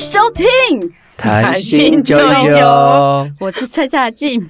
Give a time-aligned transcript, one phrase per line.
[0.00, 0.46] 收听，
[1.14, 4.48] 谈心九九九， 我是蔡佳静。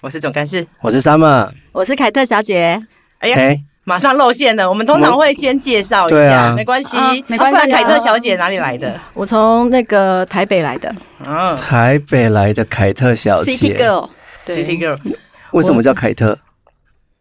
[0.00, 0.66] 我是总干事。
[0.80, 1.50] 我是 Summer。
[1.70, 2.82] 我是凯特小姐，
[3.18, 4.66] 哎呀，嘿，马上露馅了。
[4.66, 8.98] 我们通常会先介绍一下，没关系啊，没关系啊凯特小姐哪里来的？
[9.12, 10.90] 我从那个台北来的。
[11.22, 14.98] 嗯台北来的凯特小姐 City，Girl，，City Girl，
[15.50, 16.38] 为什么叫凯特？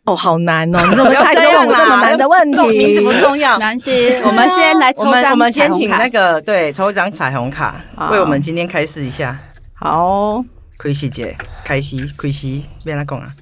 [0.06, 0.80] 哦，好难哦！
[0.88, 3.12] 你怎么 不要开始这样这么难的问题名字不？
[3.14, 3.66] 重要没。
[3.66, 9.38] 关系，我们 先来抽我们张我们先请那个对抽一张彩虹卡，好为我们今天开示一下。
[9.74, 10.44] 好，
[10.78, 13.34] 开始姐，开始开始，别来讲啊，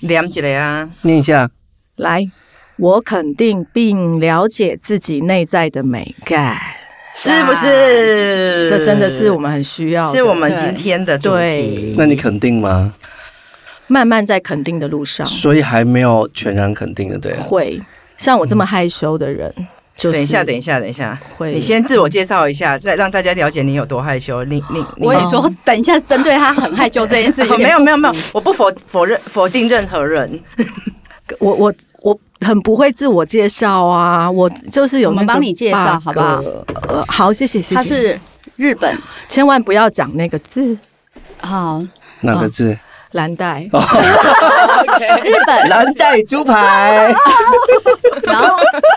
[0.00, 0.90] 念一个啊。
[1.02, 1.48] 念一下。
[1.96, 2.24] 来，
[2.76, 6.58] 我肯定并了解自己内在的美感，
[7.14, 8.68] 是不是？
[8.68, 11.94] 这真的是我们很需要的，是我们今天的主题。
[11.96, 12.92] 那你肯定吗？
[13.92, 17.36] 慢慢在肯定的路上所以还没有全然肯定的，对。
[17.36, 17.78] 会。
[18.16, 19.52] 像我这么害羞的人，
[19.96, 24.42] 就是等一下，等一下，等一下，会你先自我介绍一下，再让大家了解你有多害羞。
[24.44, 30.40] 你你你我也说，等一下，针对他很害羞这件事哦情，没有没有没有，我不否否认否定任何人。
[31.38, 36.42] 我我我很不会自我介绍啊，我就是有我们帮你介绍好不好？
[36.88, 37.74] 呃，好，谢谢谢谢。
[37.74, 38.18] 他是
[38.56, 38.96] 日本，
[39.28, 40.78] 千万不要讲那个字，
[41.40, 41.82] 好，
[42.20, 42.78] 哪个字？
[43.12, 43.68] 蓝带。
[45.24, 47.14] 日本，蓝带猪排。
[48.22, 48.56] 然后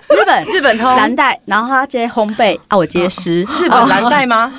[0.09, 0.45] 日本。
[0.45, 2.58] 日本通，蓝带，然后他接烘焙。
[2.67, 4.52] 啊，我接湿，日本蓝带吗？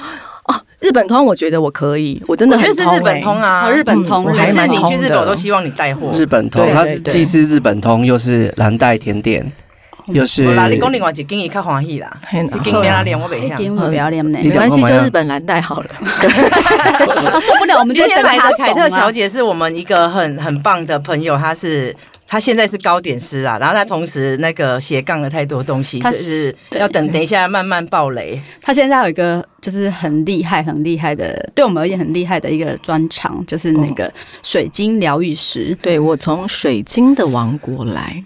[0.44, 3.46] 哦，日本通我觉得我可以，我真的我觉很是日本通欸。
[3.46, 6.10] 啊，哦，日本通，还是你去日本，我都希望你带货。
[6.12, 9.50] 日本通，它是既是日本通，又是蓝带甜点，
[10.06, 13.56] 又是我啦，你讲另外一间伊较欢喜啦， 嘿你经别啦练我袂一晓。
[13.56, 15.90] 点我不要脸呢，你没关系，就日本蓝带好了。
[16.00, 21.94] 他受不了，我们今天来的凯特小姐，是我们一个很很棒的朋友，她是
[22.26, 28.40] 她现在是糕点师啊，然后她同时那个斜杠了太多东西，她就是要等等一下慢慢爆雷。
[28.62, 34.12] 他现在有一个就是很厉害、很厉害的，对我们而言很厉害的一个专长，就是那个
[34.42, 35.76] 水晶疗愈师。
[35.82, 38.22] 对我从水晶的王国来，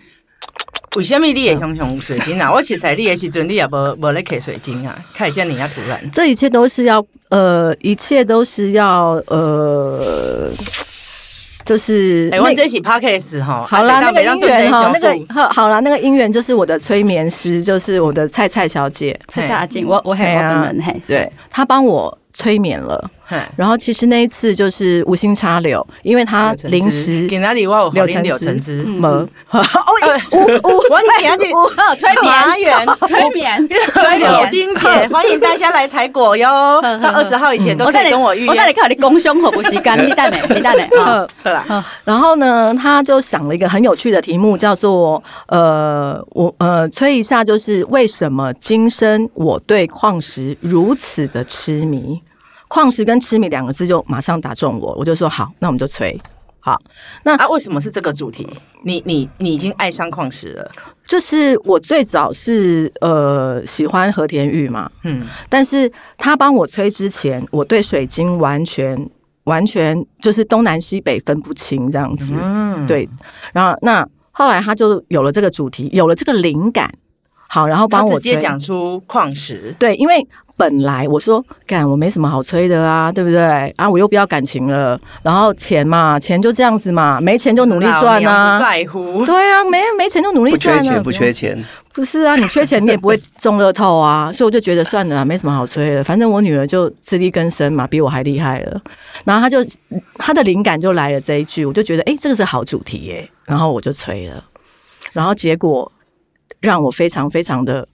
[0.96, 2.50] 为什么你也熊熊水晶啊？
[2.52, 6.10] 我其实你的时阵你也无无咧摕水晶啊，开始这样突然。
[6.10, 10.50] 这一切都是要呃，一切都是要呃，
[11.64, 23.10] 就是哎、那我这是 podcast 哈，好啦，那个姻缘哈，那个个好好啦，那个姻缘就是我的催眠师，就是我的菜菜小姐，蔡蔡阿静，我我很，我本人嘿，对她帮我催眠了。
[23.24, 23.36] 嘿。
[23.56, 27.66] 然后其实那一次就是无心插柳，因为他临时给哪里？
[27.66, 28.78] 我有柳橙柳柳橙汁。
[28.78, 29.00] 汁，嗯。
[29.00, 29.08] 没，
[29.50, 29.60] 哦，
[30.90, 31.08] 我你
[31.38, 36.80] 给去哦，催麻眠，园 催眠，吹柳丁姐，欢迎大家来采果哟！
[37.00, 38.48] 到二十号以前都可以跟我预约。
[38.48, 40.40] 我带你看你公胸口不洗干，你带没？
[40.54, 40.82] 你带没？
[40.98, 41.84] 啊，好啦。
[42.04, 52.19] 然后呢，他就想了一个很有趣的题目，叫做呃，我呃催一下，就是为什么今生我对矿石如此的痴迷？
[52.70, 56.16] 矿石跟痴迷两个字就马上打中我，我就说好，那我们就催。
[56.62, 56.80] 好，
[57.24, 58.46] 那啊，为什么是这个主题？
[58.84, 60.70] 你你你已经爱上矿石了，
[61.02, 69.10] 就是我最早是呃喜欢和田玉嘛，嗯，但是他帮我催之前，我对水晶完全
[69.44, 72.34] 完全就是东南西北分不清这样子。
[72.38, 73.08] 嗯，对，
[73.52, 76.92] 然后那后来他就有了这个主题，有了这个灵感，
[77.52, 80.24] 好，然后他帮我直接讲出矿石，对，因为
[80.56, 83.90] 本来我说干我没什么好吹的啊，对不对啊？
[83.90, 88.60] 我又不要感情了，然后钱嘛，钱就这样子嘛，没钱就努力赚啊不。
[88.62, 89.26] 在乎。
[89.26, 91.64] 对啊，没没钱就努力不缺赚啊，钱，不缺钱。
[91.92, 98.80] 不是啊，你缺钱你也不会中乐透啊，所以我就觉得算了啊，没什么好吹的，反正我女儿就自力更生嘛，比我还厉害了。
[99.24, 99.58] 然后她就
[100.14, 104.44] 她的灵感就来了这一句，我就觉得哎、诶这个是好主题耶，然后我就吹了，
[105.12, 105.90] 然后结果
[106.60, 107.86] 让我非常非常的，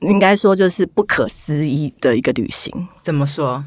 [0.00, 2.88] 应该说就是不可思议的一个旅行。
[3.00, 3.64] 怎么说？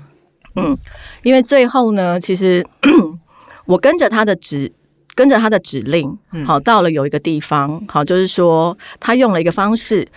[0.55, 0.75] 嗯
[1.21, 2.65] 因为最后呢，其实
[3.65, 4.71] 我跟着他的指，
[5.13, 10.07] 跟着他的指令，好，到了有一个地方，好，就是说他用了一个方式，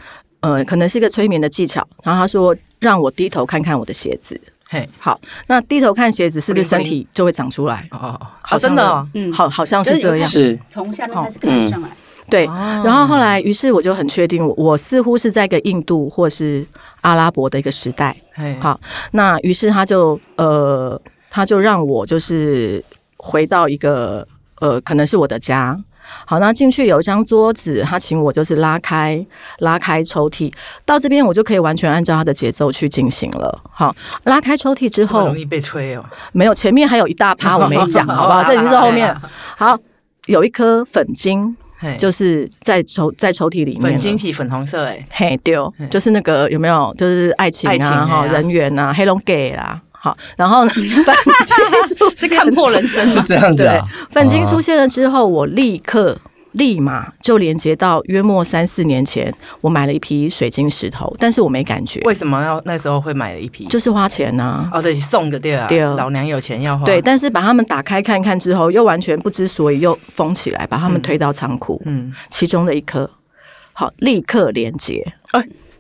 [0.40, 7.86] 呃，可能是一个催眠的技巧，然后他说让我低头看看我的鞋子，嘿，好，那低头看鞋子是不是身体就会长出来？
[7.90, 11.90] 哦哦，好哦，真的哦，嗯，好，好像是这样，是从下面开始看上来，
[12.30, 12.46] 对。
[12.46, 16.64] 哦然后后来，于是我就很确定我，我似乎是在一个印度或是
[17.02, 18.16] 阿拉伯的一个时代，
[18.58, 18.80] 好，
[19.10, 20.98] 那于是他就呃，
[21.28, 22.82] 他就让我就是
[23.18, 24.26] 回到一个
[24.60, 25.78] 呃，可能是我的家。
[26.26, 29.24] 好，那进去有一张桌子，他请我就是拉开
[29.58, 30.52] 拉开抽屉，
[30.84, 33.60] 到这边我就可以完全按照他的节奏去进行了。
[33.70, 33.94] 好，
[34.24, 36.04] 拉开抽屉之后容，易被吹哦。
[36.32, 38.42] 没有前面还有一大趴我没讲， 好不好？
[38.42, 39.14] 这已经是后面。
[39.56, 39.78] 好，
[40.26, 43.88] 有一颗粉晶，嘿就是在抽在抽屉里面了。
[43.90, 46.94] 粉晶是粉红色哎，嘿丢，就是那个有没有？
[46.96, 49.80] 就是爱情爱情啊，哈，人缘啊，黑龙 gay 啦。
[49.92, 51.04] 好，然后呢，粉晶
[51.96, 53.06] 出是看破人生？
[53.06, 53.84] 是这样子啊。
[54.10, 56.16] 粉晶出现了之后，我立刻
[56.52, 63.66] 立马就连接到约莫三四年前，我买了一批水晶石头，但是我没感觉，为什么要那时候会买了一批？
[63.66, 71.80] 就是花钱呐、哦，对，送的对啊，对啊老娘有钱要花，对，，但是把它们打开看看之后，又完全不知所以，又封起来，把它们推到仓库。
[71.84, 73.08] 嗯，其中的一颗，
[73.72, 75.14] 好，立刻连接。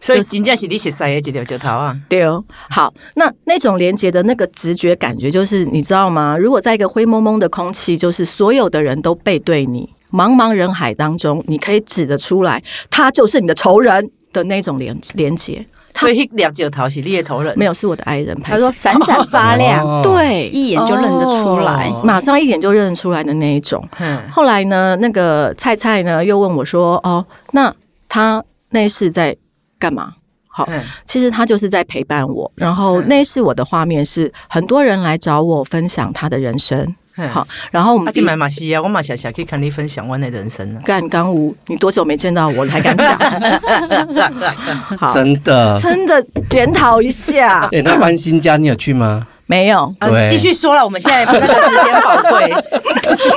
[0.02, 6.38] 所以真正是你是塞的几条石头啊，对哦，好，那那种连接的那个直觉感觉，就是你知道吗？
[6.38, 15.64] 如果在一个灰蒙蒙的空气，就是所有的人都背对你，茫茫人海当中，你可以指得出来，他就是你的仇人的那种连连接。
[15.92, 21.88] 所以那条石头是你的仇人，没有，是我的爱人拍他说闪闪发亮，哦，对，一眼就认得出来。
[21.88, 23.86] 哦马上一眼就认得出来的那一种。
[23.98, 27.74] 嗯，后来呢，那个菜菜呢又问我说：“哦，那
[28.08, 29.36] 他那是在
[29.80, 30.14] 干嘛？”
[30.46, 32.50] 好，嗯其实他就是在陪伴我。
[32.54, 36.94] 然后那是我的画面是很多人来找我分享他的人生。
[37.20, 43.18] 嗯好，然后我啊，们今晚嘛是啊，我嘛想想去看你分享我的人生啊，干刚吴，你多久没见到我了还敢讲？
[44.98, 45.78] 好，真的。
[45.80, 49.26] 真的检讨一下， 哎，那搬新家你有去吗？
[49.46, 49.92] 没有。
[49.98, 51.52] 啊对继续说了，我们现在那个时
[51.84, 52.54] 间宝贵，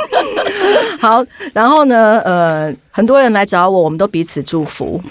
[1.01, 5.01] 好，然后呢，呃，很多人来找我，我们都彼此祝福。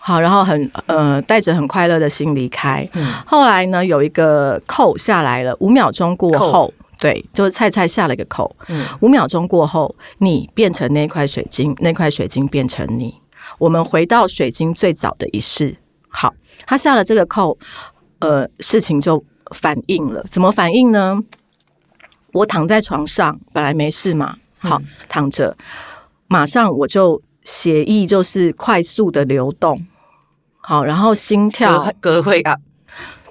[0.00, 2.88] 好，然后很呃带着很快乐的心离开。
[2.94, 8.54] 嗯后来呢，有一个扣下来了，五秒钟过后，对，就是菜菜下了一个扣。
[8.68, 13.14] 嗯五秒钟过后，你变成那块水晶，那块水晶变成你。
[13.58, 15.76] 我们回到水晶最早的仪式。
[16.08, 16.34] 好，
[16.66, 17.56] 他下了这个扣，
[18.18, 19.22] 呃，事情就
[19.52, 20.24] 反应了。
[20.30, 21.22] 怎么反应呢？
[22.32, 25.56] 我躺在床上，本来没事嘛，好、躺着，
[26.26, 29.86] 马上我就血液就是快速的流动，
[30.58, 32.56] 好，然后心跳歌歌会啊，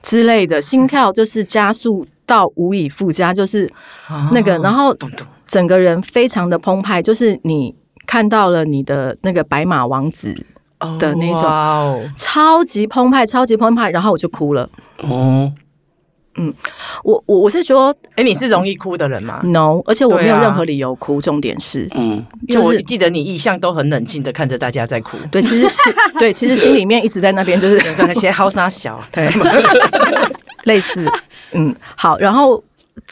[0.02, 3.72] 之类的，心跳就是加速到无以复加，就是
[4.32, 4.96] 那个，然后
[5.46, 7.74] 整个人非常的澎湃，就是你
[8.06, 10.36] 看到了你的那个白马王子，
[11.00, 14.70] 的那种超级澎湃，超级澎湃，然后我就哭了。
[15.02, 15.52] 哦，
[16.36, 16.54] 嗯
[17.04, 21.88] 我我我是说哎，你是容易哭的人吗？no，而且我没有任何理由哭，重点是。
[21.96, 29.28] 嗯，就是记得你一向都很冷静的看着大家在哭，对，其实其对，其实心里面一直在那边，就是那些好傻小，对，
[30.68, 31.10] 类似，
[31.54, 32.64] 嗯，好，然后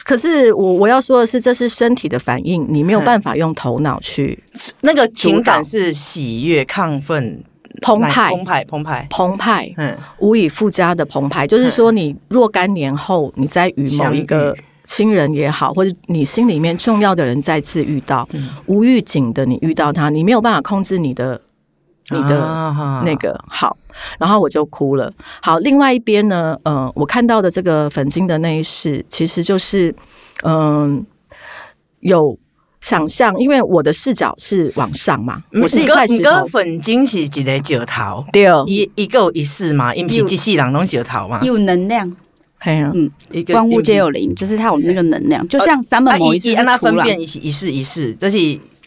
[0.04, 4.38] 可是我我要说的是，这是身体的反应，你没有办法用头脑去
[4.82, 7.42] 那个情感是喜悦、亢奋、
[7.80, 8.30] 澎湃。
[8.30, 9.06] 澎湃、澎湃。
[9.10, 11.46] 澎湃，嗯，无以复加的澎湃。
[11.46, 14.54] 就是说，你若干年后，你在与某一个
[14.84, 18.28] 亲人也好，或者你心里面重要的人再次遇到，
[18.66, 21.40] 无预警的你遇到他，你没有办法控制你的
[22.10, 23.76] 你的啊那个好，
[24.18, 25.12] 然后我就哭了。
[25.42, 29.94] 好，另外一边呢，嗯、我看到的这个粉晶的那一世，其实就是
[30.44, 31.04] 嗯、
[32.00, 32.38] 有
[32.80, 38.46] 想象，因为我的视角是往上嘛，我是一块石你个头，粉晶是一个石头，对。
[38.46, 42.16] 哦，一一个有一世嘛，因为是机器人拢石头嘛，有能量，
[42.60, 42.92] 嘿啊。
[43.32, 48.38] 一个万物皆有灵，就是它有那个能量，就像三本某一只是按它分辨一是一世一世，这是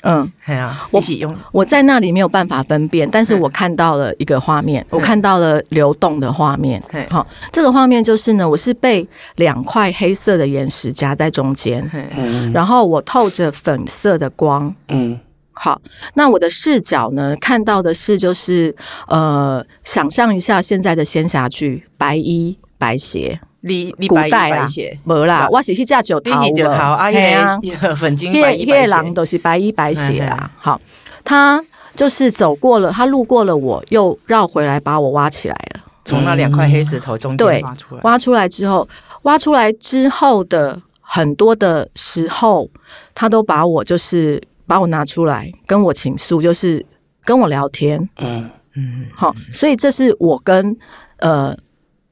[0.04, 0.31] 嗯。
[0.46, 1.36] 哎呀，我一起用。
[1.51, 6.81] 我在那里没有办法分辨，但是我看到了一个画面，我看到了流动的画面。
[6.90, 7.06] 嘿。
[7.09, 12.52] 好，这个画面就是呢，我是被两块黑色的岩石夹在中间，嗯。
[12.54, 14.73] 然后我透着粉色的光。
[14.88, 15.19] 嗯。
[15.52, 15.81] 好，
[16.14, 18.73] 那我的视角呢，看到的是就是
[19.07, 27.57] 呃，想象一下现在的仙侠剧，白衣白鞋，你你白衣古代啦白鞋，，没啦，我是去架九你桃是石头啊，嘿啊。
[27.57, 30.51] 迄个粉晶那个那白衣白个狼鞋，都是白衣白鞋啊。
[30.57, 30.80] 好，
[31.23, 31.63] 他
[31.95, 35.81] 就是走过了，他路过了我，又绕回来把我挖起来了。
[36.06, 38.87] 从那两块黑石头中对间挖出来，挖出来之后，
[39.23, 42.69] 挖出来之后的很多的时候，
[43.13, 46.85] 他都把我就是把我拿出来跟我倾诉，就是
[47.23, 48.09] 跟我聊天。
[48.19, 48.49] 嗯。
[48.75, 50.78] 嗯，好，所以这是我跟
[51.18, 51.57] 呃，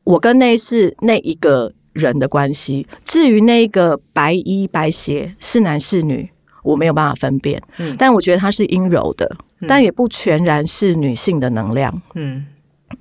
[0.08, 2.88] 我跟那是那一个人的关系。
[3.04, 6.30] 至于那个白衣白鞋是男是女，
[6.64, 7.62] 我没有办法分辨。
[7.78, 9.30] 嗯但我觉得它是阴柔的，
[9.68, 12.02] 但也不全然是女性的能量。
[12.16, 12.46] 嗯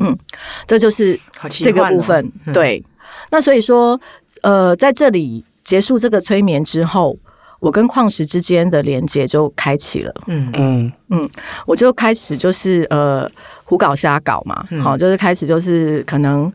[0.01, 0.19] 嗯，
[0.67, 2.33] 这就是这个部分。
[2.47, 2.85] 嗯对，
[3.31, 4.01] 那所以说，
[4.43, 7.17] 呃，在这里结束这个催眠之后，
[7.61, 10.13] 我跟矿石之间的连接就开启了。
[10.27, 11.31] 嗯嗯嗯
[11.67, 13.31] 我就开始就是呃
[13.63, 16.53] 胡搞瞎搞嘛，嗯好、就是开始就是可能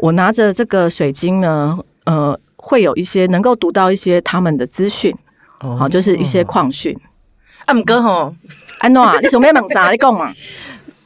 [0.00, 5.14] 我拿着这个水晶呢，呃，会有一些能够读到一些他们的资讯，
[5.58, 6.96] 好、哦就是一些矿讯。
[7.66, 8.34] 啊，毋过吼，
[8.80, 9.90] 安诺啊，你想要问啥？
[9.90, 10.32] 你讲嘛。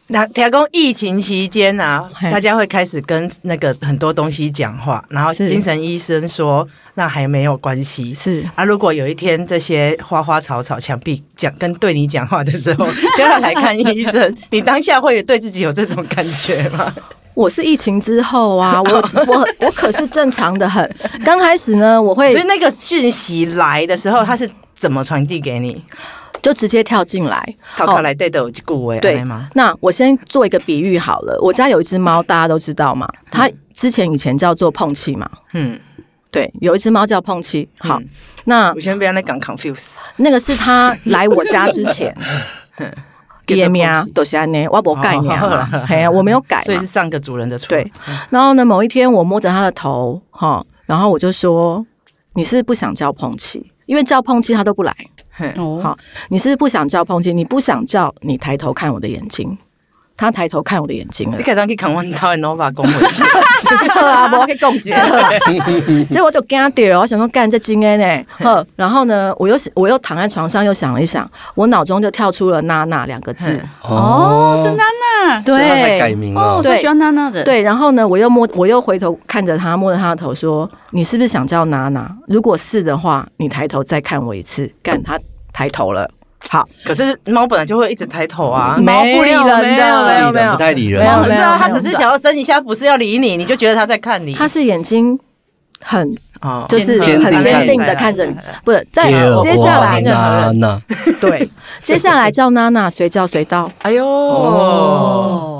[0.08, 8.12] 那听讲疫情期间啊，大家会开始跟那个很多东西讲话，然后精神医生说那还没有关系。
[8.12, 12.86] 是啊，如果有一天这些花花草草、墙壁讲跟对你讲话的时候，
[13.16, 16.94] 就要来看医生，你当下会对自己有这种感觉吗？
[17.34, 18.90] 我是疫情之后啊， 我
[19.26, 20.88] 我我可是正常的很。
[21.24, 25.82] 刚开始呢，我会所以那个讯息来的时候，它是怎么传递给你？
[26.42, 27.42] 就直接跳进来。
[27.76, 29.48] 套卡来对的有一句话，对吗？
[29.54, 35.80] 那我先做一个比喻好了，我家有一只猫，大家都知道嘛，它之前以前叫做碰气嘛，嗯，
[36.30, 37.66] 对，有一只猫叫碰气。
[37.78, 38.08] 好，嗯
[38.44, 42.14] 那我先不要那讲 confuse，那个是它来我家之前。
[43.46, 47.68] 爹名都是安尼，我无改名嘛， 嘿啊，我没有改，所以是上个主人的错。
[47.68, 47.90] 对，
[48.30, 51.84] 然后呢，某一天我摸着他的头，哈，然后我就说
[52.34, 53.72] ：“你是不想叫碰气？
[53.86, 54.94] 因为叫碰气他都不来。
[55.56, 55.96] 哦好，
[56.28, 57.32] 你是不是不想叫碰气？
[57.32, 59.56] 你不想叫，你抬头看我的眼睛。”
[60.16, 62.92] 他抬头看我的眼睛了你，可以当去看阮兜的 Nova 公会，
[63.90, 65.18] 好啊，我可以共结合。
[66.08, 68.24] 结果 我就惊掉，我想说干这惊的呢。
[68.38, 73.60] 呵，然后呢，我又我又躺在床上，又想了一想，我脑中就跳出了“娜娜”两个字。
[73.82, 74.84] 哦，是娜
[75.32, 76.62] 娜，所以他才改对名哦，了。
[76.62, 82.08] 对喜欢娜娜的，，对，然后呢，我又摸，我又回头看着他，摸着他的头说：“你是不是想叫娜娜？
[82.28, 85.18] 如果是的话，你抬头再看我一次。”干，他
[85.52, 86.08] 抬头了。
[86.48, 88.76] 好，可是猫本来就会一直抬头啊。
[88.78, 89.62] 猫不理人的。
[89.62, 91.02] 没有没有不太理人。
[91.02, 94.34] 没有不是啊，它只是想要伸一下，不是要理你，你就觉得它在看你。
[94.34, 95.18] 它是眼睛
[95.80, 96.64] 很哦。
[96.68, 98.34] 就是很坚定的看着你，
[98.64, 100.80] 不是在结接下来果娜娜，
[101.20, 101.48] 对，
[101.82, 105.53] 接下来叫娜娜随叫随到，哎呦，哦，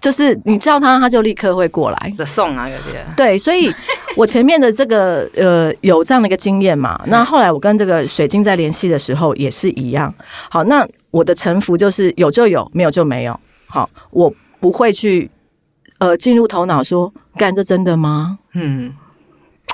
[0.00, 2.14] 就是你叫他，他就立刻会过来。
[2.16, 3.04] 的送啊，有点。
[3.16, 3.72] 对，所以
[4.16, 10.12] 我前面的这个呃有这样的一个经验嘛，那后来我跟这个水晶在联系的时候也是一样。
[10.50, 13.38] 好，那我的臣服就是有就有，没有就没有。
[13.66, 15.30] 好，我不会去
[15.98, 18.38] 呃进入头脑说，干这真的吗？
[18.54, 18.92] 嗯，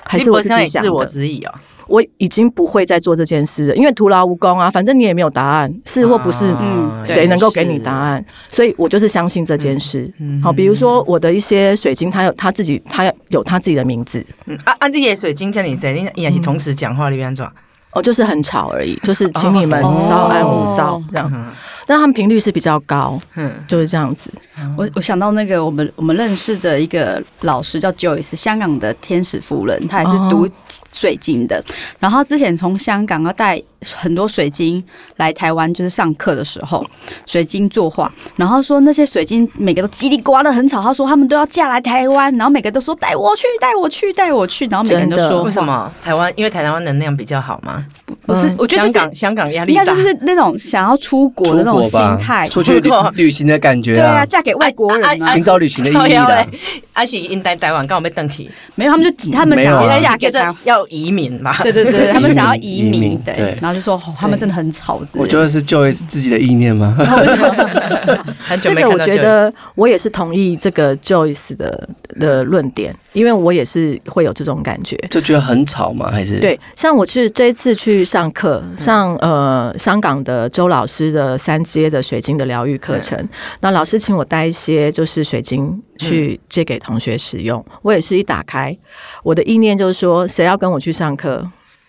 [0.04, 1.06] 还是我自己想的？
[1.06, 1.54] 质疑哦。
[1.88, 8.24] 我已经不会再做这件事了，因为徒劳无功啊，反正你也没有答案，是或不是，嗯谁能够给你答案？
[8.48, 10.12] 所以我就是相信这件事。
[10.42, 14.88] 好，比如说我的一些水晶，它有它自己，它有它自己的名字，嗯啊啊！
[14.88, 15.92] 这些水晶叫你谁？
[16.14, 17.50] 你也是同时讲话，里边做？
[17.92, 21.54] 哦，就是很吵而已，就是请你们稍安勿躁这样。
[21.86, 24.28] 嗯但他们频率是比较高，嗯，就是这样子。
[24.76, 30.48] 我我想到那个我们我们认识的一个老师叫 Joyce，香港的天使夫人，她也是读
[30.92, 31.64] 水晶的。
[32.00, 33.62] 然后她之前从香港要带
[33.94, 34.82] 很多水晶
[35.16, 36.84] 来台湾，就是上课的时候，
[37.26, 38.10] 水晶作画。
[38.36, 46.32] 然后说那些水晶每个都叽里呱啦很吵，他说他们都要嫁来台湾，然后每个都说带我去，带我去，带我去，然后每个人都说为什么台湾？
[46.36, 47.84] 因为台湾能量比较好吗？
[48.24, 48.52] 不是？
[48.58, 50.00] 我觉得就是香港香港压力大应该就。
[50.00, 56.46] 是那种想要出国的那种心态，，出去旅旅行的感觉对啊，啊，嫁给外国人啊寻，找旅行的意义啦靠腰嘞。
[56.92, 60.32] 啊是因待台湾，刚好被登去，没有，他们就他们想要嫁给。
[60.64, 61.56] 要移民嘛？
[61.62, 65.06] 对对对，他们想要移民，对，然后就说哦他们真的很吵的。
[65.12, 66.96] 我觉得是 Joyce 自己的意念吗？
[68.60, 74.96] 这个我觉得我也是同意这个 Joyce 的的论点，因为我也是会有这种感觉。
[75.10, 76.10] 就觉得很吵吗？
[76.10, 83.28] 还是对，像我去这一次去上课，上呃香港的周老师的三阶的水晶的疗愈课程，
[83.60, 87.64] 那老师请我带一些就是水晶去借给同学使用。
[87.82, 88.76] 我也是一打开，
[89.22, 91.46] 我的意念就是说，谁要跟我去上课？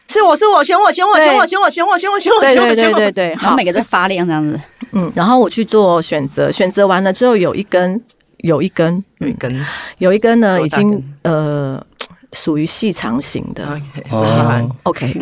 [0.09, 2.97] 是我是我选我选我选我选我选我选我选我对选我选我。
[2.97, 3.41] 对对对对，好。
[3.43, 4.59] 然后每，个在发亮这样子，
[4.93, 8.01] 嗯，然后我去做选择，选择完了之后有一根，
[8.37, 9.65] 有一根，有一根。
[9.97, 11.83] 有一根呢已经呃
[12.33, 13.63] 属于细长型的。
[14.09, 14.67] 我喜欢。
[14.83, 15.11] OK，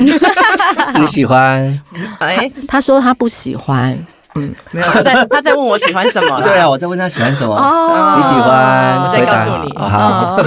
[1.00, 1.82] 你喜欢？
[2.20, 3.98] 哎，他说他不喜欢，
[4.34, 6.44] 没有，他在他在问我喜欢什么啦？
[6.46, 7.56] 对啊，我在问他喜欢什么。
[7.56, 8.16] 哦。
[8.18, 9.02] 你喜欢？
[9.02, 9.72] 我再告诉你。
[9.72, 10.44] 哦好，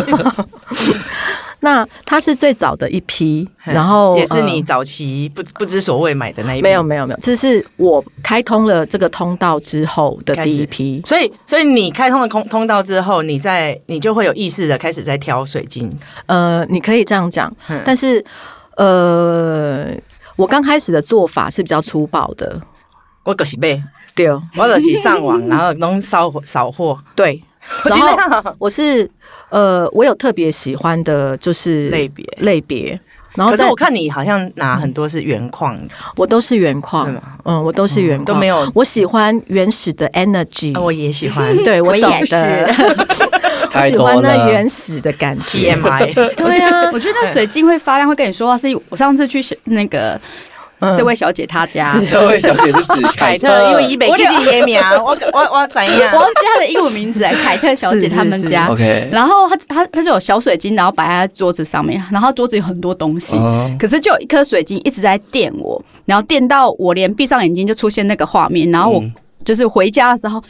[1.61, 6.63] 那他是最早的一批，然后也是你呃早期不不知所谓买的那一批？
[6.63, 11.03] 没有没有没有，这是我开通了这个通道之后的第一批。
[11.05, 15.91] 所以，所以你开通了通通道之后，你在你就会有意识的开始在挑水晶。
[16.27, 18.25] 呃，你可以这样讲嗯，但是
[18.77, 19.89] 呃，
[20.37, 22.61] 我刚开始的做法是比较粗暴的，
[23.25, 23.83] 我就是买，
[24.15, 26.97] 对我就是上网，然后弄扫扫货。
[27.17, 27.43] 对，
[27.85, 29.11] 我然后我是
[29.51, 32.25] 呃，我有特别喜欢的就是类别。
[32.39, 32.99] 类别，
[33.35, 35.79] 然后在可是我看你好像拿很多是原矿，
[36.17, 37.11] 我都是原矿。
[37.45, 38.71] 嗯，我都是原矿，都没有。
[38.75, 41.57] 我喜欢原始的 energy，、啊我也喜欢。
[41.65, 42.75] 对我也是的，
[43.75, 44.49] 我喜欢那。
[44.49, 45.75] 原始的感觉。
[45.75, 50.21] TMI， 对啊，我觉得水晶会发亮，会跟你说话，是我上次去那个嗯
[50.97, 56.15] 这位小姐她家，这位小姐是指凯特，因为伊北自己的名，我我我怎我样？
[56.15, 58.69] 忘记她的英文名字哎，凯特小姐他们家。
[58.69, 63.71] OK，然后她她她就有小水晶，然后摆在桌子上面，然后桌子有很多东西，哦。
[63.79, 69.13] 可是就有一颗水晶一直在电我，然后电到我连闭上眼睛就出现那个画面，然后我嗯。
[69.45, 70.43] 就是回家的时候。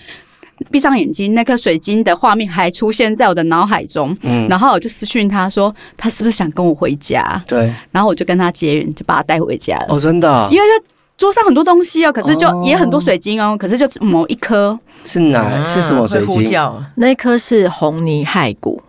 [0.70, 7.42] 闭上眼睛，那颗水晶的画面还出现在我的脑海中，嗯，然后我就私讯他说，他是不是想跟我回家？
[7.46, 9.86] 对，然后我就跟他结缘，就把他带回家了。
[9.88, 10.48] 哦，真的啊？
[10.50, 10.84] 因为他
[11.16, 14.78] 桌上很多东西哦，可是就哦也很多水晶哦，可是就某一颗。
[15.04, 15.66] 是哪？
[15.66, 16.44] 是什么水晶？
[16.44, 18.82] 叫，那一颗是红泥骸骨。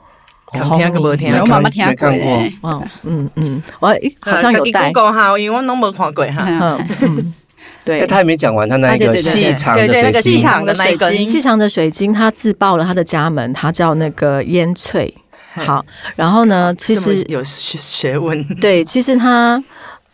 [0.52, 2.10] 听个无听没我妈妈听过
[3.04, 4.92] 嗯嗯，我好像有带。
[4.92, 6.44] 讲哈，因为我拢没看过哈。
[6.48, 6.60] 嗯。
[6.60, 7.34] 嗯嗯，
[7.84, 8.08] 对哎，。
[8.08, 15.14] 他还没讲完他那一个细长的对对那个水晶，细长的那一根细细长的水晶，他自爆了他的家门，他叫那个烟翠。
[15.52, 15.84] 好，
[16.16, 19.62] 然后呢，其实有学学问，对，其实他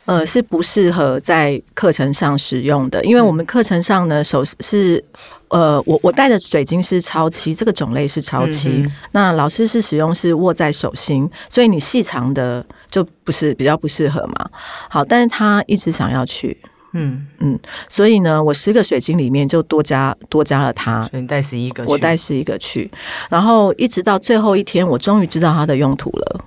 [0.06, 5.04] 呃是不适合在课程上使用的，因为我们课程上呢手是
[5.50, 14.50] 呃我我带的水晶是超七，这个种类是超七，嗯那老师是使用是握在手心，所以你细长的就不是比较不适合嘛。
[14.90, 16.58] 好，但是他一直想要去。
[16.96, 17.28] 嗯。
[17.40, 22.90] 嗯，所以呢，我十个水晶里面就多加多加了它，所以你带十一个去，我带十一个去，
[23.30, 26.46] 然后一直到最后一天，我终于知道它的用途了。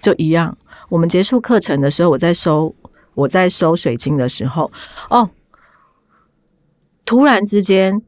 [0.00, 0.56] 就一样，
[0.88, 2.72] 我们结束课程的时候，我在收
[3.14, 4.70] 我在收水晶的时候，
[5.10, 5.28] 哦，
[7.04, 8.00] 突然之间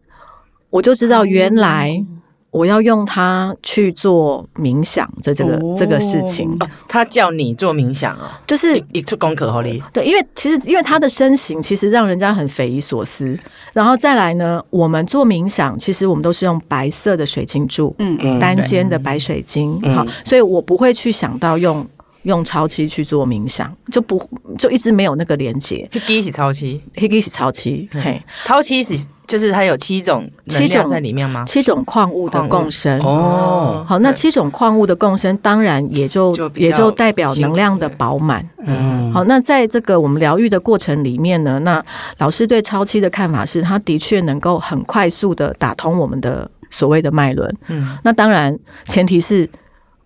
[0.70, 2.04] 我就知道原来
[2.50, 5.74] 我要用它去做冥想的这个、哦。
[5.76, 13.38] 这个事情，哦，他叫你做冥想哦，就是一一出功课好你，对，因为其实因为他的身形其实让人家很匪夷所思，
[13.72, 18.16] 然后再来呢，我们做冥想，其实我们都是用白色的水晶柱，嗯。
[18.20, 19.94] 嗯单间的白水晶，嗯。
[19.94, 21.86] 好，所以我不会去想到用
[22.22, 24.20] 用超期去做冥想，就不
[24.56, 25.88] 就一直没有那个连接。
[25.92, 31.44] 一滴是超七，黑个是超期，嗯嘿，超七是就是它有七种能量七种在里面吗？
[31.44, 32.98] 七种矿物的共生。
[33.00, 38.48] 哦，好，那七种矿物的共生，当然也就就也就代表能量的饱满。
[38.58, 41.84] 嗯，好，那在这个我们疗愈的过程里面呢，那
[42.18, 47.54] 老师对超期的看法是，它的确能够很快速的打通我们的所谓的脉轮。
[47.68, 49.48] 嗯，那当然，前提是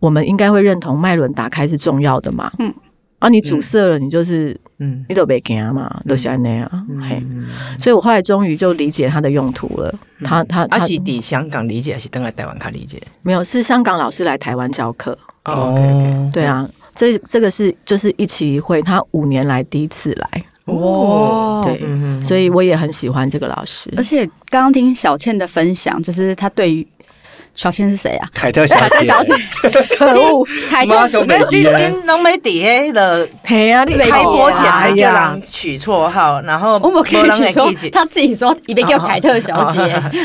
[0.02, 2.52] 我们应该会认同脉轮打开是重要的嘛。
[2.58, 2.74] 嗯。
[3.20, 6.68] 啊，你阻塞了，你就是嗯你都别行嘛，都是安那样。
[7.00, 7.46] 嘿，嗯，
[7.78, 9.94] 所以我后来终于就理解它的用途了。
[10.24, 13.00] 他他啊他是抵香港理解，还是登来台湾他理解？
[13.22, 15.16] 没有是香港老师来台湾教课。
[15.44, 23.88] 哦对啊，这这个是就是一期一会，他五年来第一次来，哇对，嗯所以我也很喜欢这个老师。
[23.96, 26.84] 而且刚刚听小倩的分享，就是她对于
[27.54, 28.28] 小倩是谁啊？
[28.32, 29.32] 凯特小姐，小姐，
[29.98, 30.46] 可恶！
[30.70, 39.78] 凯特妈熊美你你拢没伫迄个嘿啊，你开播前还叫呀人取绰号，然后我们可以说记她自己说一边叫凯特小姐，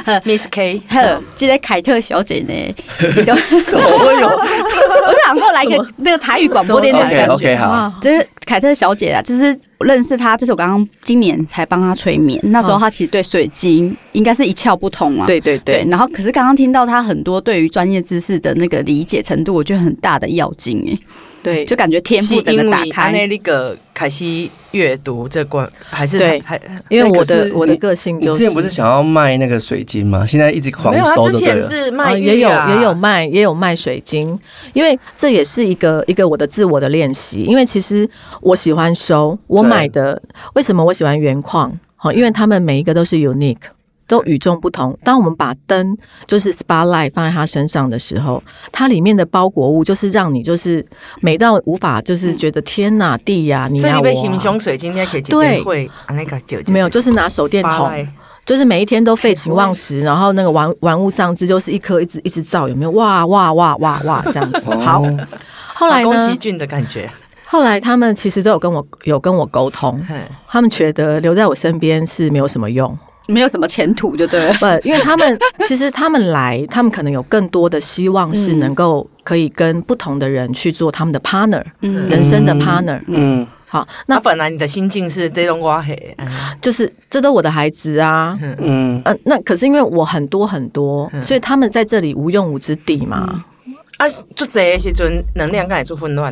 [0.06, 2.76] 呵 Miss K，呵，这个凯特小姐呢，
[3.68, 7.48] 怎么会有 我就想过来个那个台语广播电台的？OK。
[7.48, 15.28] OK 好，哇这是凯特小姐啊，就是我认识她，就是我刚刚今年才帮她催眠，那时候她其实对水晶应该是一窍不通啊。
[15.28, 20.98] 对对对，然后可是刚刚听到她很多对于专业知识的那个理解程度，我觉得很大的要紧哎，
[21.44, 23.12] 对，就感觉天赋整因个打开。
[23.12, 30.26] 那那个凯西阅读这关，还是对还因为我的我的个性就是你之前不是想要卖那个水晶吗？
[30.26, 31.62] 现在一直狂没有，他之前收就对了。
[31.62, 34.38] 是卖啊也有也有卖也有卖水晶，
[34.74, 37.44] 因为这也是一个一个我的自我的练习。
[37.44, 38.10] 因为其实
[38.42, 40.22] 我喜欢收，我买的
[40.56, 41.72] 为什么我喜欢原矿？
[41.96, 43.58] 好，因为他们每一个都是 unique。
[44.08, 44.98] 都与众不同。
[45.04, 48.42] 当我们把灯就是 spotlight 放在他身上的时候，
[48.72, 50.86] 它里面的包裹物就是让你就是
[51.20, 58.08] 美到无法就是觉得天哪地呀、你所以你被呀我啊形容水晶，你还可以对会啊那个酒没有，就是拿手电筒，
[58.46, 62.92] 就是每一天都废寝忘食，然后那个玩玩物丧志，就是一颗一直一直照，有没有？
[62.92, 64.76] 哇哇哇哇哇这样子。
[64.78, 65.18] 好，哦
[65.74, 66.38] 后来呢宫崎？
[66.38, 67.10] 骏的感觉，
[67.46, 70.16] 后来他们其实都有跟我有跟我沟通，嘿
[70.48, 74.54] 他们觉得留在我身边是没有什么用，没有什么前途，就对了。
[74.60, 75.38] 不，因为他们
[75.68, 82.08] 其实他们来，他们可能有更多的希望是能够可以跟不同的人去做他们的 partner，嗯。
[82.10, 83.02] 人生的 partner。
[83.08, 86.28] 嗯，好，那那本来你的心境是这种瓜黑，嗯
[86.62, 93.44] 就是这都我的孩子啊，嗯，嗯、那可是因为我很多很多，所以他们在这里无用武之地嘛。
[93.98, 96.32] 啊，做这些时阵能量敢会做混乱，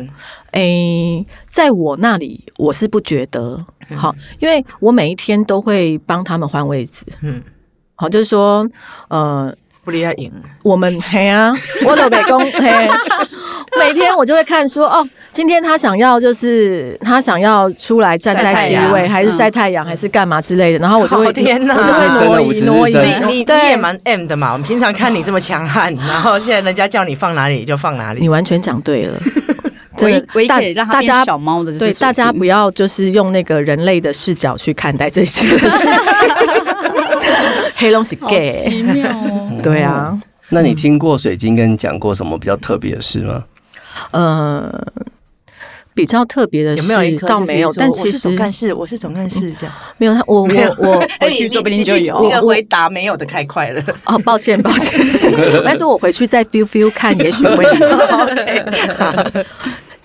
[0.56, 3.62] 诶、在我那里我是不觉得
[3.94, 7.04] 好，因为我每一天都会帮他们换位置。
[7.20, 7.42] 嗯，
[7.94, 8.66] 好，就是说，
[9.08, 11.52] 呃，不厉害赢，我们嘿啊，
[11.86, 12.88] 我都北公嘿，
[13.78, 22.94] 每天我就会看说，哦，今天他想要就是他想要出来站在晒太 C 阳位，还是嗯晒太阳，还是干嘛之类的，然后我就会哦天哪我就会挪移挪移
[23.26, 28.28] 你你也蛮 M 的嘛，我们平常看你这么强悍，然后现在人家叫你放哪里就放哪里你。
[28.30, 29.18] 完全讲对了。
[29.96, 35.78] 真唯唯一的大大家小猫的就是对大家不要就是用那个人类的视角去看待这些事情。
[37.74, 39.60] 黑龙是 gay，奇妙哦。
[39.62, 43.44] 对啊，那你听过水晶跟你讲过什么比较特别的事吗？
[44.12, 44.70] 呃，
[45.94, 49.74] 比较特别的有没有倒没有，但其实总干事，我是总干事这样。
[49.98, 53.82] 没有他，我我我 哎，去你说不定你就有那个回答没有的太快了。
[54.04, 55.00] 哦，抱歉抱歉，
[55.64, 57.70] 但是我回去再 feel feel 看，也许会有。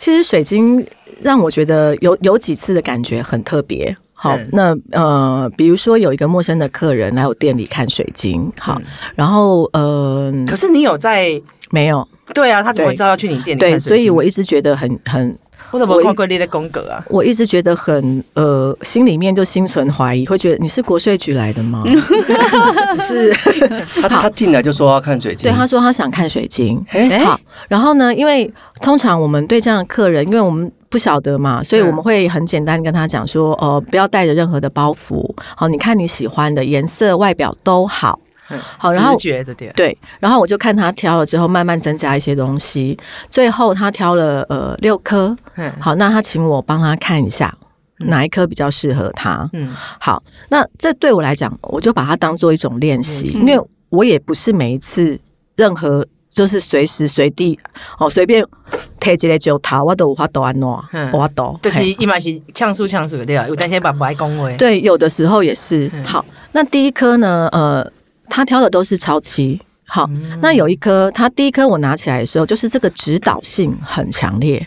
[0.01, 0.83] 其实水晶
[1.21, 3.95] 让我觉得有有几次的感觉很特别。
[4.13, 8.81] 好嗯，那呃，比如说有一个陌生的客人来我店里看水晶，好，
[9.13, 11.39] 然后呃，可是你有在？
[11.69, 15.37] 没有对啊，他怎么会知道要去你店里对，看水晶所以我一直觉得很很，
[15.71, 17.03] 我怎么看过你的宫格啊？
[17.09, 21.83] 我一直觉得很呃，心里面就心存怀疑，会觉得你是国税局来的吗？
[21.85, 21.95] 你
[23.01, 23.33] 是。
[24.01, 26.83] 他他进来就说要看水晶，对，他说他想看水晶。
[26.89, 31.87] 哎好，然后呢，因为通常我们对这样的客人，因为我们不晓得嘛，所以嗯。
[31.87, 38.19] 我们会很简单地跟他讲说，呃，不要带着任何的包袱，好，你看你喜欢的颜色、外表都好，
[38.77, 39.71] 好，然后觉的点。
[39.75, 42.97] 对，然后我就看他挑了之后，慢慢增加一些东西，
[43.29, 47.53] 最后他挑了呃六颗，嗯好，那他请我帮他看一下。
[48.05, 49.47] 哪一颗比较适合他？
[49.53, 55.19] 嗯好，那这对我来讲，我就把它当做一种练习，因为我也不是每一次
[55.55, 57.59] 任何就是随时随地
[57.99, 58.43] 哦随便
[58.99, 64.57] 提一个酒桃，我都有法度安诺嗯，我都就是是呛数呛数的对啊，有担心把不爱恭维。
[64.57, 65.87] 对，有的时候也是。
[65.93, 67.87] 嗯好，那第一颗呢，呃，
[68.31, 69.61] 他挑的都是超期。
[69.85, 70.39] 好，嗯。
[70.41, 74.65] 那有一颗，他第一颗我拿起来的时候，就是这个指导性很强烈。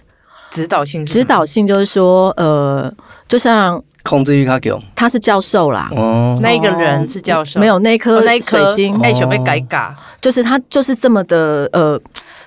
[0.50, 2.92] 指导性指导性就是说，呃，
[3.26, 12.00] 就像控制欲卡给他是教授啦，哦，那一个人是教授，没有那哦颗那一颗水晶，哎，想被改嘎，就是他就是这么的呃，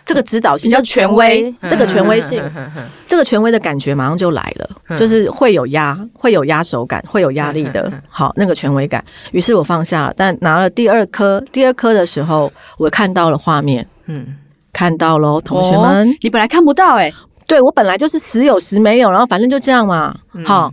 [0.07, 7.91] 这个指导性比较权权威威，这个权威性，嗯这个权威的感觉马上就来了，嗯就是会有压，会有压手感，会有压力的。
[8.07, 14.37] 好，那个权威感，于是我放下了，但拿了第二颗，第二颗的时候，我看到了画面，嗯，
[14.71, 17.11] 看到喽，同学们，哦你本来看不到哎，
[17.45, 20.15] 对我本来就是时有时没有，然后反正就这样嘛。
[20.33, 20.71] 嗯好，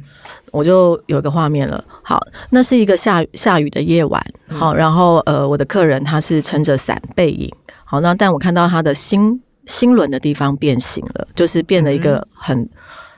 [0.52, 1.82] 我就有个画面了。
[2.02, 4.24] 好，那是一个下下雨的夜晚。
[4.48, 7.52] 嗯好，然后呃，我的客人他是撑着伞背影。
[7.94, 12.68] 好，那但我看到他的心心轮的地方变形了，就是变了一嗯个很。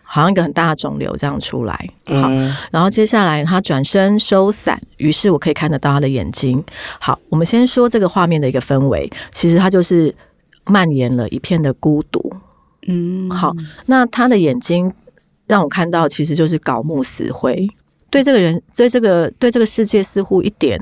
[0.09, 1.75] 好像一个很大的肿瘤这样出来，
[2.07, 6.63] 好，嗯，然后接下来他转身收伞，于是我可以看得到他的眼睛。
[7.01, 10.15] 好，我们先说这个画面的一个氛围，其实他就是
[10.65, 12.33] 蔓延了一片的孤独。
[12.87, 13.53] 嗯，好，
[13.87, 14.95] 那他的眼睛
[15.49, 17.69] 让我看到，其实就是槁木死灰，
[18.09, 20.81] 对这个人，对这个对这个世界似乎一点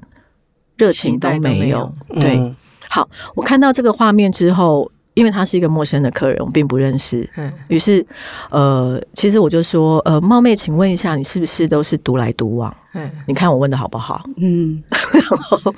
[0.77, 1.79] 热情都没没有
[2.11, 2.21] 有。
[2.21, 2.55] 对，嗯
[2.95, 8.07] 好，我看到这个画面之后，因为他是一个陌生的客人，我并不认识，嗯于是
[8.51, 12.73] 呃，其实我就说，呃，冒昧请问一下，你是不是都是独来独往？
[12.93, 14.25] 嗯你看我问的好不好？
[14.37, 14.81] 嗯，
[15.13, 15.75] 然后，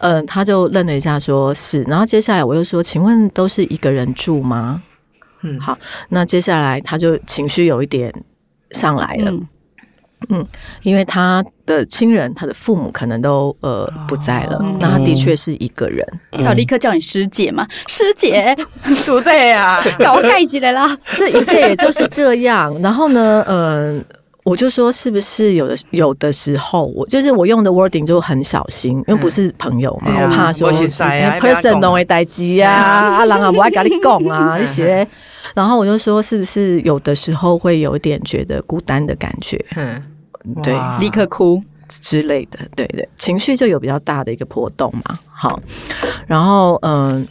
[0.00, 1.82] 嗯、他就愣了一下，说是。
[1.84, 4.82] 然后接下来我又说，请问都是一个人住吗？
[5.42, 8.12] 嗯好，那接下来他就情绪有一点
[8.72, 9.48] 上来了，嗯
[10.82, 16.06] 因为他的亲人，他的父母可能都呃不在了，哦那他的确是一个人。
[16.32, 18.56] 他有立刻叫你师姐嘛，师姐。
[18.94, 22.76] 属这呀，搞 盖起来啦，这一切也就是这样。
[22.82, 24.04] 然后呢，嗯、
[24.44, 31.74] 我就说是不是有的有的时候，我就是我用的 wording 就很小心，因为不是朋友嘛，嗯我怕说我是塞啊哎不要讲。
[31.74, 35.06] person 都会代机啊，啊人啊不爱跟你讲啊 一些。
[35.54, 40.02] 然后我就说，是不是有的时候会有一点觉得孤单的感觉，嗯，
[40.62, 45.18] 对立刻哭，之类的，对对，情绪就有比较大的一个波动嘛。
[45.30, 45.60] 好，
[46.26, 47.26] 然后嗯。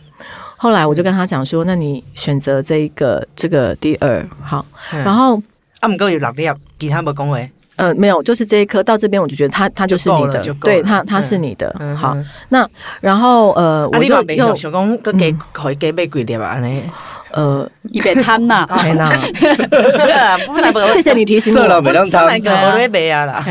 [0.60, 5.40] 后来我就跟他讲说，那你选择这一个这个第二好，嗯然后
[5.82, 6.50] 啊，毋过有六粒，
[6.80, 7.38] 其他无讲话。
[7.76, 11.72] 呃，没有，就是这一颗到这边，我就觉得他他就是你的对他他是你的。
[11.80, 12.68] 嗯好嗯，那
[13.02, 16.48] 然后呃，啊，我就又想讲，佮加互伊加买几粒吧？
[16.48, 16.82] 安尼，
[17.38, 19.08] 呃，一边贪嘛， 哎那，
[20.48, 21.82] 不然无谢谢你提醒这了我。
[21.82, 23.46] 没让他那个无咧买啊啦。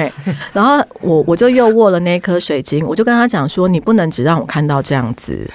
[0.53, 5.49] 然后我我就又握了那颗水晶，我就跟他讲说，你不能只让我看到这样子，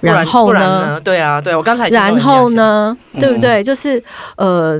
[0.00, 1.00] 然然后呢，呢？
[1.00, 3.64] 对啊，对我刚才然后呢，想对不对？
[3.64, 4.02] 就是
[4.36, 4.78] 呃，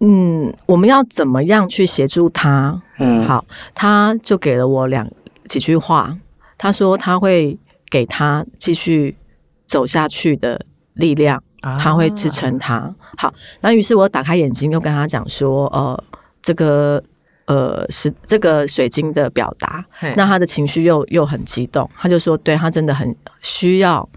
[0.00, 2.80] 嗯，我们要怎么样去协助他？
[2.98, 5.06] 嗯，好，他就给了我两
[5.46, 6.16] 几句话，
[6.56, 7.58] 他说他会
[7.90, 9.18] 给他继续
[9.66, 10.62] 走下去的
[10.94, 11.42] 力量。
[11.60, 12.94] 啊它会支撑它。
[13.16, 16.04] 好，那于是我打开眼睛，又跟他讲说，呃，
[16.42, 17.02] 这个
[17.46, 19.84] 呃是这个水晶的表达，
[20.16, 24.08] 那他的情绪又又很激动，他就说，对他真的很需要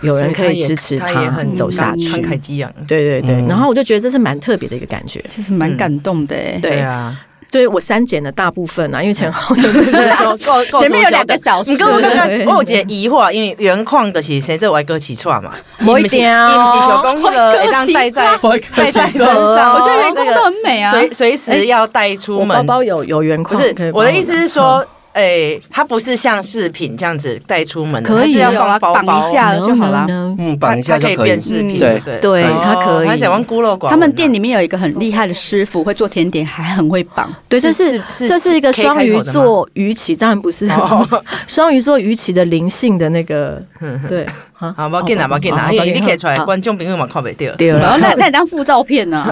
[0.00, 2.22] 有人可以支持他走下去慷。
[2.22, 2.72] 慨激昂。
[2.86, 5.24] 对对对，嗯然后我就觉得这是蛮特别的一个感觉。
[5.28, 6.58] 其实蛮感动的哎。
[6.60, 7.18] 对啊，
[7.50, 11.70] 对我删减了大部分啊，因为前后真的是说 够够前面有两个小时。
[11.70, 15.52] 你跟我刚刚我有一个疑惑，因为原矿的是谁在歪哥起串嘛？
[15.86, 18.36] 我一定哦伊不是小公那个会当带在
[18.76, 20.90] 带在身上，我觉得原矿都很美啊。
[20.90, 22.56] 随随时要带出门。
[22.56, 22.78] 我包。
[22.78, 24.86] 包有有原不是我的意思是说，
[25.18, 29.02] 诶，它不是像饰品这样子带出门的，可以它是要放包包。
[29.02, 31.16] 绑一，下就好啦 No, no, no 嗯，它绑一下它可以。
[31.16, 31.30] 就可以。
[31.30, 32.00] 变饰品，对。
[32.04, 32.18] 对。
[32.20, 33.08] 对它可以。
[33.08, 33.88] 还想玩孤陋寡。
[33.88, 37.28] 他们店里面有一个很厉害的师傅，会做甜点，还很会绑。
[37.48, 40.66] 对，这是是这是一个双鱼座鱼鳍，当然不是。
[40.70, 41.06] 哦。
[41.48, 43.60] 双鱼座鱼鳍的灵性的那个，
[44.08, 47.34] 对，好好，不要紧啦，不要紧啦，因为你可以出来，观众朋友嘛看不到。
[47.56, 47.68] 对。
[47.68, 49.24] 然后那那你当附照片呢？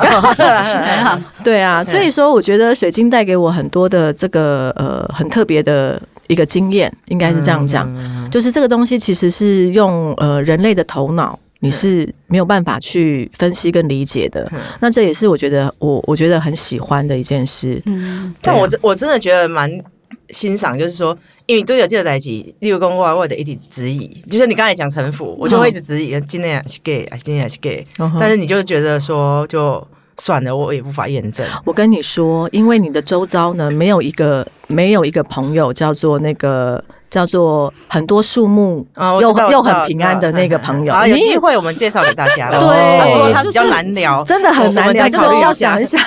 [1.44, 5.75] 对啊，所以说我觉得水晶带给我很多的这个呃很特别的
[6.28, 7.90] 一个经验，应该是这样讲，
[8.30, 11.38] 就是这个东西其实是用呃人类的头脑。
[11.60, 17.82] 你是没有办法去分析跟理解的，那这也是我觉得我我觉得很喜欢的一件事。
[17.86, 19.68] 嗯，啊但我真我真的觉得蛮
[20.28, 22.28] 欣赏，就是说，因为都有这个代志，
[22.60, 27.84] 例如跟我我的一起质疑，就是你刚才讲城府，我就会一直质疑，今天是 gay，今天是 gay，
[28.20, 29.84] 但是你就觉得说，就
[30.18, 31.46] 算了，我也无法验证。
[31.64, 42.50] 我跟你说，因为你的周遭呢，没有一个没有一个朋友叫做那个叫做很多树木啊，又道又很平安的那个朋友 啊，有你机会我们介绍给大家。
[42.58, 45.84] 对他比较就是难聊，真的很难聊，就是要想一。
[45.86, 46.00] 想。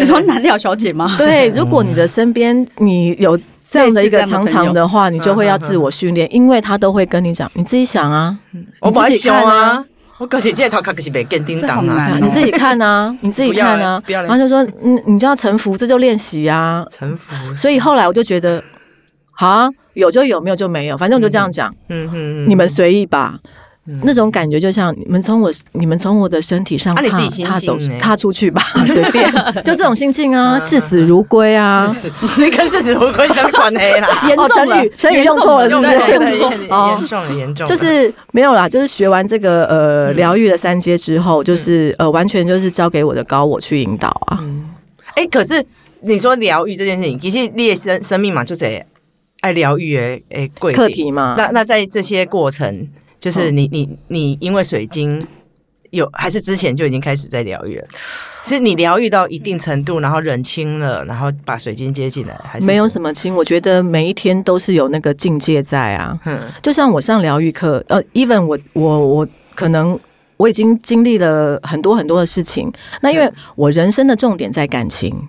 [0.00, 1.14] 你说难聊小姐吗？
[1.18, 8.38] 对，如果你的身边你有这样的一个常常的话，你就会要自我训练，因为他都会跟你讲，你自己想啊，
[8.80, 9.84] 我不爱凶你自己看啊，
[10.18, 16.84] 我可是这头壳可是没跟叮当啊你自己看啊， 你自己看啊，然后就说，嗯，你就要臣服，这就练习啊。
[16.90, 17.34] 臣服。
[17.54, 18.62] 所以后来我就觉得，
[19.32, 21.74] 好啊，有就有，没有就没有，反正我就这样讲。
[21.88, 23.38] 嗯嗯你们随意吧。
[24.02, 29.30] 那种感觉就像你们从我你们从我的身体上踏啊你自己心踏走踏出去吧，随便，
[29.64, 31.86] 就这种心境啊，视死如归啊。
[32.36, 34.08] 跟视死如归相关的啦。
[34.26, 35.98] 哦，严重了成语，用错了，是用不是？
[36.18, 36.96] 对严哦。
[36.98, 37.70] 严重了，严重了。
[37.74, 44.44] 就是没有啦，就是学完这个呃疗愈的三阶之后，就是呃完全就是交给我的高我去引导啊。
[45.14, 45.64] 哎、可是
[46.02, 48.84] 你说疗愈这件事情，其实你的生生命嘛，就这
[49.42, 51.34] 爱疗愈诶诶贵课题嘛。
[51.38, 52.88] 那那在这些过程，
[53.26, 55.26] 就是你、你你因为水晶
[55.90, 57.84] 有，还是之前就已经开始在疗愈了？
[58.40, 63.08] 是你疗愈到一定程度，然后认清了，然后把水晶接进来，还是没有什么？
[63.08, 66.16] 么亲，我觉得每一天都是有那个境界在啊。
[66.24, 69.98] 嗯就像我上疗愈课，呃，even 我我我可能
[70.36, 75.28] 我已经经历了很多很多的事情，那因为我人生的重点在感情。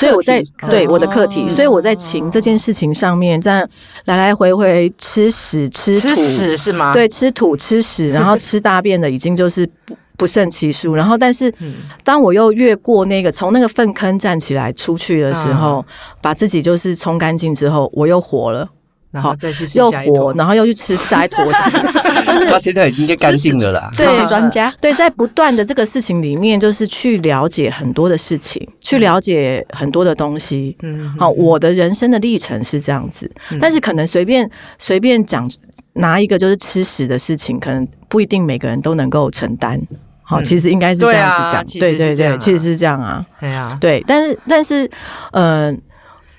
[0.00, 3.66] 所以我在对我的课题，所以我在情这件事情上面，这样
[4.04, 10.94] 来来回回吃屎吃土，吃屎是吗？，对，吃土吃屎，然后 吃大便的已经就是不不胜其数。
[10.94, 15.84] 然后，但是嗯当我又越过那个从那个粪坑站起来出去的时候，
[16.20, 18.68] 把自己就是冲干净之后，我又活了，
[19.10, 21.78] 然后再去吃又下一坨活，然后又去吃下一坨屎。
[22.48, 23.90] 他现在已经应该干净了啦。
[23.96, 30.76] 对专家， 对，在不断的这个事情里面，就是去了解很多的事情，去了解很多的东西。
[30.82, 35.50] 嗯，好，我的人生的历程是这样子，但是可能随便随便讲
[35.94, 39.80] 拿一个就是吃屎的事情，可能不一定每个人都能够承担。
[40.22, 40.44] 好，嗯。
[40.44, 44.88] 其实应该是这样子讲，对对对其实是这样啊，对啊，对，但是但是，
[45.32, 45.80] 嗯、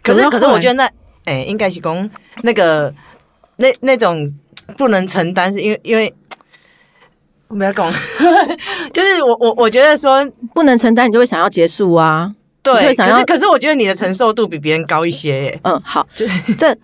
[0.04, 0.90] 可是可是我觉得得那
[1.28, 2.10] 哎、应该是讲
[2.42, 2.94] 那个
[3.58, 4.28] 那那种
[4.78, 6.14] 不能承担，是因为因为
[7.50, 7.92] 我不要讲，
[8.92, 12.34] 就是我我我觉得说不能承担，你就会想要结束啊。
[12.64, 15.60] 对，就想要可是可是我觉得你的承受度比别人高一些耶。
[15.64, 16.76] 嗯，好，这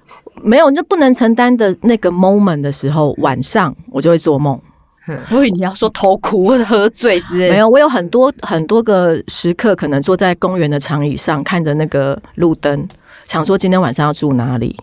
[0.41, 4.60] 没有，那不能承担的那个 moment 的时候，晚上我就会做梦。
[5.29, 7.53] 我以为你要说偷哭或者喝醉之类的。
[7.53, 12.88] 没有，我有很多很多个时刻，可能坐在公园的长椅上，看着那个路灯，
[13.27, 14.77] 想说今天晚上要住哪里。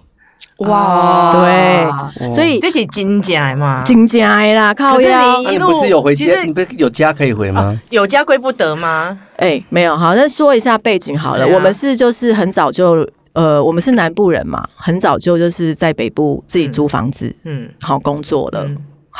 [0.58, 3.82] 哇，对，哦所以这是金家嘛？
[3.82, 5.08] 金家的啦，靠可是。
[5.38, 6.24] 你一路不是有回家？
[6.26, 7.80] 其实你不是有家可以回吗？
[7.88, 9.18] 有家归不得吗？
[9.36, 11.46] 哎、没有，好，那说一下背景好了。
[11.46, 18.68] 啊我们是就是很早就，呃，我们是南部人嘛，很早就就是在北部自己租房子，嗯好工作了。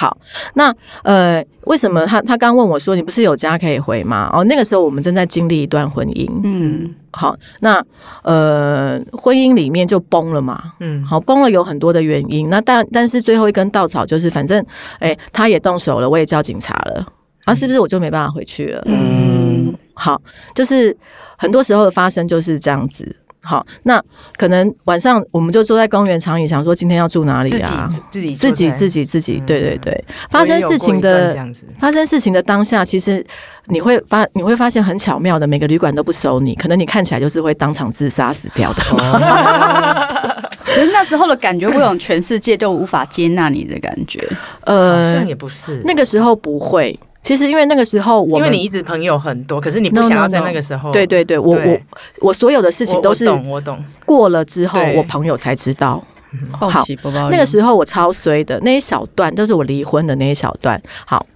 [0.01, 0.17] 嗯好，
[0.55, 4.31] 那呃，为什么他他刚问我说你不是有家可以回吗？
[4.33, 7.85] 哦，那个时候我们正在经历一段婚姻，嗯，好，那
[8.23, 10.73] 呃，婚姻里面就崩了嘛。
[10.81, 12.49] 嗯，好，崩了有很多的原因。
[12.49, 14.65] 那但但是最后一根稻草就是，反正
[15.01, 17.07] 哎、他也动手了，我也叫警察了。
[17.45, 18.83] 啊，是不是我就没办法回去了？
[18.87, 20.19] 嗯，好，
[20.55, 20.97] 就是
[21.37, 23.17] 很多时候的发生就是这样子。
[23.43, 24.03] 好，那
[24.37, 27.87] 可能晚上我们就坐在公园长椅，想说今天要住哪里自己啊？
[28.11, 31.35] 自己自己自己自己，嗯对对对，发生事情的
[31.79, 33.25] 发生事情的当下，其实
[33.67, 38.83] 你会发你会发现很巧妙的，每个旅馆都不收你，可能你看起来就是会当场自杀死掉的。
[40.63, 44.21] 可是那时候的感觉，会有全世界都无法接纳你的感觉。
[44.65, 50.91] 呃好呃像，也不是那个时候不会，其实因为那个时候我因为你一直朋友很多，可是你不想要在那个时候。
[50.91, 51.79] 对对对，我我
[52.21, 53.85] 我所有的事，情都是我懂，我懂。
[54.05, 56.03] 过了之后，我朋友才知道。
[56.61, 56.85] 报好
[57.29, 60.81] 那个时候我超衰的，那一小段都是我离婚的那一小段。
[61.05, 61.27] 好，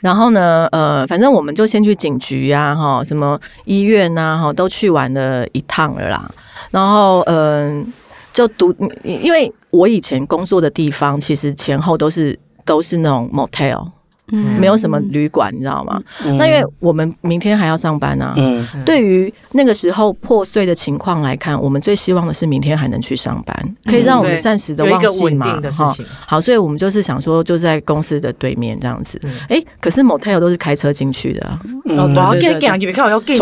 [0.00, 6.30] 然后呢，呃，反正我们就先去警局呀、哈，什么医院呐、哈，都去完了一趟了啦。
[6.70, 7.86] 然后，嗯、
[8.32, 13.86] 就读，因为我以前工作的地方，其实前后都是都是那种 motel，
[14.32, 14.58] 嗯。
[14.60, 16.00] 没有什么旅馆，你知道吗？
[16.38, 18.34] 那因为我们明天还要上班啊。
[18.36, 18.66] 嗯。
[18.84, 26.04] 对于那个时候破碎的情况来看，我们最希望的是明天还能去上班，可以让我们暂时的一个稳忘记嘛哈定的事情。
[26.26, 29.20] 好，所以我们就是想说，就在公司的对面这样子。
[29.24, 29.30] 嗯。
[29.48, 31.60] 哎、可是 motel 都是开车进去的啊，
[31.96, 32.78] 哦多少对对对。
[32.78, 33.34] g 你看我要都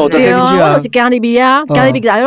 [0.78, 2.26] 是咖喱比啊，咖喱比大家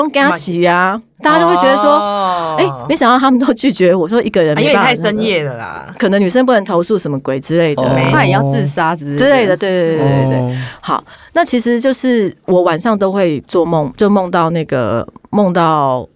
[0.71, 5.95] 啊，大家都会觉得说，说哎、没想到他们都拒绝我说一个人因为太深夜了啦。
[5.97, 7.84] 可能女生不能投诉什么鬼之类的。
[7.84, 10.39] 哦怕也要自杀之之类的，对对对对对对。
[10.39, 16.08] 哦好，那其实就是我晚上都会做梦，就梦到那个梦到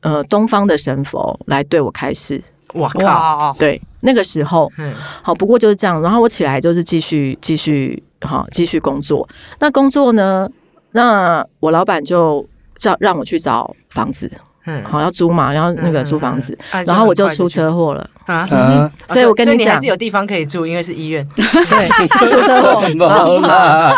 [0.00, 2.42] 呃东方的神佛来对我开示。
[2.74, 6.00] 我靠，哇，对，那个时候嗯，好，不过就是这样。
[6.02, 9.28] 然后我起来就是继续继续好继续工作。
[9.58, 10.48] 那工作呢？
[10.92, 14.30] 那我老板就叫让我去找房子，
[14.66, 18.08] 嗯好要租嘛，然后那个租房子，嗯嗯嗯然后我就出车祸了。
[18.26, 18.46] 啊。
[18.50, 21.26] 啊，所以我跟你讲你还是，有地方可以住，因为是医院。
[21.36, 22.82] 对，出车祸？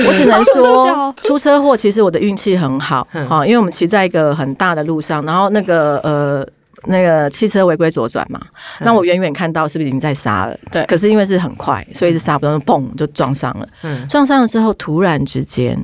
[0.06, 6.46] 我只能说哦，出车祸其实我的运气很好嗯啊，因为我们骑在一个很大的路上，然后那个呃。
[6.86, 8.40] 那个汽车违规左转嘛，
[8.80, 10.56] 那我远远看到是不是已经在刹了？
[10.72, 13.68] 对可是因为是很快，所以是刹不动，砰就撞上了。
[13.82, 15.76] 嗯，撞上了之后，突然之间，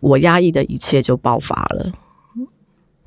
[0.00, 1.92] 我压抑的一切就爆发了，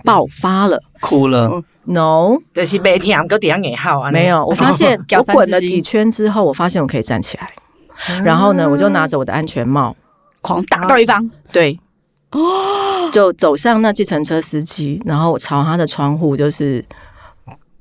[0.04, 0.82] 爆发了。
[1.02, 4.46] 哭了，No，就是每天个点给号啊，没有。
[4.46, 7.52] 我发现我滚了几圈之后，我发现我可以站起来。
[8.24, 9.96] 然后呢，我就拿着我的安全帽，
[10.42, 11.80] 狂打对方，对，
[13.12, 16.84] 就走向那计程车司机，然后我朝他的窗户就是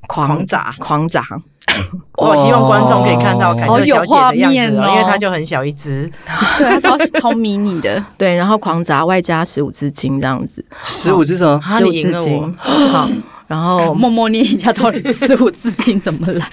[0.07, 0.75] 狂狂砸。
[0.79, 1.23] 狂砸。
[2.19, 6.11] 我希望观众可以看到凯特小姐的样子因为她就很小一只，
[6.59, 11.61] 对，她超超迷你的， 对，然后狂砸外加十五支金这样子，十五只什么？
[11.65, 13.09] 啊十五你赢了支金，好，
[13.47, 16.47] 然后默默念一下到底十五只金怎么来。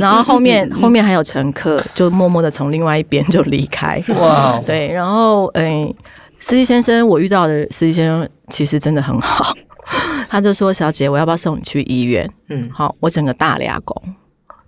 [0.00, 4.02] 然后后面后面还有乘客，就默默的从另外一边就离开。
[4.18, 5.94] 哇，对，然后诶，
[6.40, 9.52] 司机先生，我遇到的司机先生其实真的很好，
[10.28, 14.00] 他就说：“小姐，我要不要送你去医院？”嗯，好，我整个大俩拱，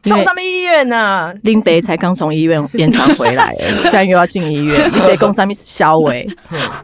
[0.04, 3.52] 因为送什么医院啊，林北才刚从医院延长回来
[3.84, 6.28] 现在又要进医院，一些工上面消维。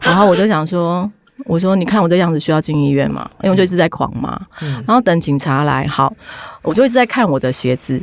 [0.01, 1.09] 然后我就想说，
[1.45, 3.29] 我说你看我这样子需要进医院吗？
[3.43, 4.39] 因为我就一直在狂骂。
[4.61, 6.13] 嗯然后等警察来，好，
[6.61, 8.01] 我就一直在看我的鞋子。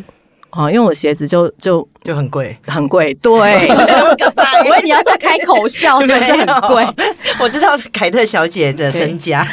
[0.54, 6.86] 好，因为我鞋子就就就很贵，很贵，对， 我以为你要说开口笑，就是很贵。
[7.40, 9.48] 我知道凯特小姐的身家，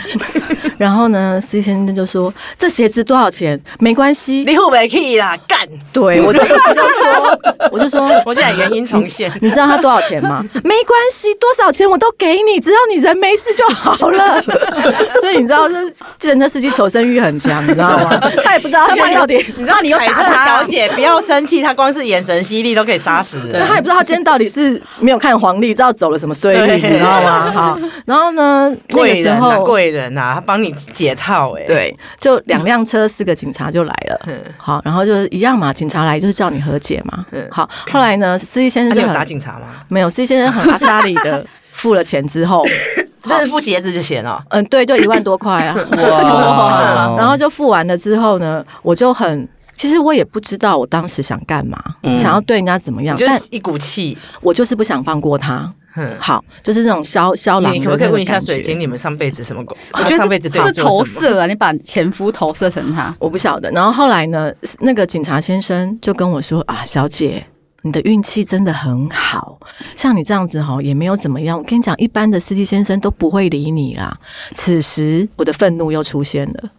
[0.80, 3.60] 然后呢，司机先生就说这鞋子多少钱？
[3.80, 5.60] 没关系，你付不起啦，干！
[5.92, 7.38] 对我就说，
[7.70, 10.42] 我就说 我现在原因重现，你知道他多少钱吗？
[10.64, 14.42] 没关系，多少钱我都给你，只要你人没事就好了。
[15.20, 18.18] 所以你知道，这计程车司机求生欲很强，你知道吗？
[18.46, 23.68] 他也不知道他到底，你知道你又打他小姐不要生气，他光是眼神犀利都可以杀死人。
[23.68, 27.52] 他也不知道他今天到底是没有看黄历，知道走了什么衰运，你知道吗？
[27.52, 29.66] 好，然后呢，那个时贵人啊，候。
[29.66, 34.20] 贵人啊，他帮你解套哎、，对，就两辆车，四个警察就来了。
[34.28, 37.48] 嗯，好，然后就是一样嘛，警察来就是叫你和解嘛嗯。
[37.52, 39.68] 好，后来呢，司机先生就很打警察吗？
[39.88, 42.64] 没有，司机先生很阿萨里的付了钱之后，
[43.24, 45.76] 这是付鞋子的钱哦，嗯，对，就一万多块啊。
[45.98, 49.48] 哇然后就付完了之后呢，我就很。
[49.76, 54.18] 其实我也不知道我当时想干嘛，嗯想要对人家怎么样，但你就是一股气。
[54.42, 55.74] 我就是不想放过他。
[56.00, 58.80] 嗯，好，就是那种肖肖郎你可不可以问一下水晶，？
[58.80, 59.76] 你们上辈子什么狗？
[59.92, 60.82] 我觉得上辈子是？
[60.82, 63.14] 投射啊，你把前夫投射成他。
[63.20, 63.70] 我不晓得。
[63.72, 67.46] 然后后来呢，那个警察先生就跟我说：“啊，小姐，
[67.82, 69.60] 你的运气真的很好，
[69.96, 71.58] 像你这样子哈，也没有怎么样。
[71.58, 74.18] 我跟你讲，一般的司机先生都不会理你啦。”
[74.56, 76.70] 此时我的愤怒又出现了，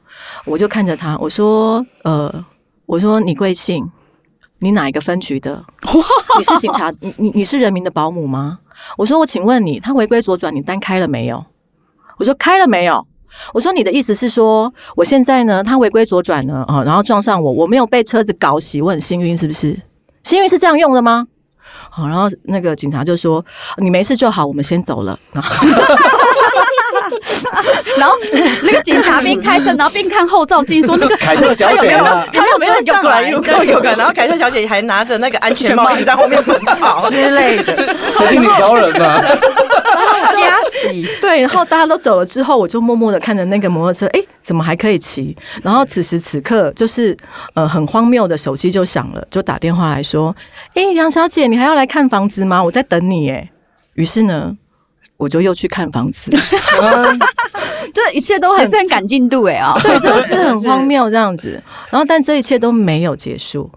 [0.47, 2.45] 我就看着他，我说：“呃，
[2.87, 3.87] 我说你贵姓？”
[4.61, 5.65] 你哪一个分局的？
[6.39, 6.93] 你是警察？
[7.01, 8.61] 你你你是人民的保姆吗？
[8.97, 11.45] 我说我请问你，他违规左转，你单开了没有？
[12.19, 13.07] 我说开了没有？
[13.55, 19.81] 我说你的意思是说，我现在呢，他违规左转呢，啊，然后撞上我，我没有被车子搞死，我很幸运，是不是？
[20.23, 21.27] 幸运是这样用的吗？
[21.89, 23.45] 好，然后那个警察就说
[23.79, 25.19] 你没事就好，我们先走了。
[27.99, 28.15] 然后
[28.63, 32.25] 那个警察边开车，然后边看后照镜，说那个凯特小姐呢？
[32.33, 33.95] 他有没有又过来又过来又过来？
[33.97, 37.09] 然后凯特小姐还拿着那个安全帽一直在后面奔跑。
[37.11, 39.21] 之类的，是女超人吗？
[40.37, 45.37] 加喜，对，然后大家都走了之后，我就默默的看着那个摩托车，哎，怎么还可以骑？
[45.63, 47.17] 然后此时此刻，就是
[47.55, 50.35] 呃很荒谬的手机就响了，就打电话来说，
[50.75, 52.63] 哎，杨小姐，你还要来看房子吗？
[52.63, 53.51] 我在等你，哎。
[53.95, 54.57] 于是呢，
[55.21, 56.31] 我就又去看房子，
[57.93, 59.79] 这一切都很还是很赶进度哎啊！
[59.83, 61.63] 对，就是很 荒谬这样子。
[61.91, 63.71] 然后，但这一切都没有结束，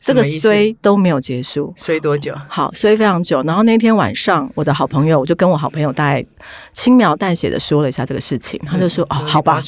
[0.00, 1.72] 这个衰都没有结束。
[1.76, 2.34] 衰多久？
[2.48, 3.40] 好，衰非常久。
[3.44, 6.24] 然后那天晚上，我的好朋友，我就跟我好朋友大概
[6.72, 9.62] 轻描淡写的说了一下这个事情，他就说：“哦，好吧，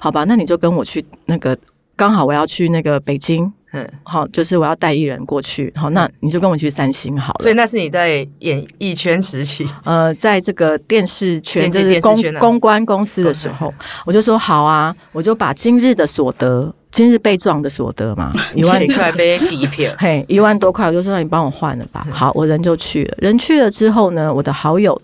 [0.00, 1.56] 好吧，那你就跟我去那个，
[1.98, 7.42] 刚好我要去那个北京，嗯，好，就是我要带艺人过去，好，那你就跟我去三星好了。
[7.42, 13.74] 所以那是你在演艺圈时期，呃，在这个电视圈，就是公公关公司的时候，
[14.06, 22.06] 我就说好啊，我就把今日的所得，今日被撞的所得嘛， 一万你出来被底片， 嘿，一万多块，我就说那你帮我换了吧。
[22.12, 23.18] 好，我人就去了。
[23.18, 25.02] 人去了之后呢，我的好友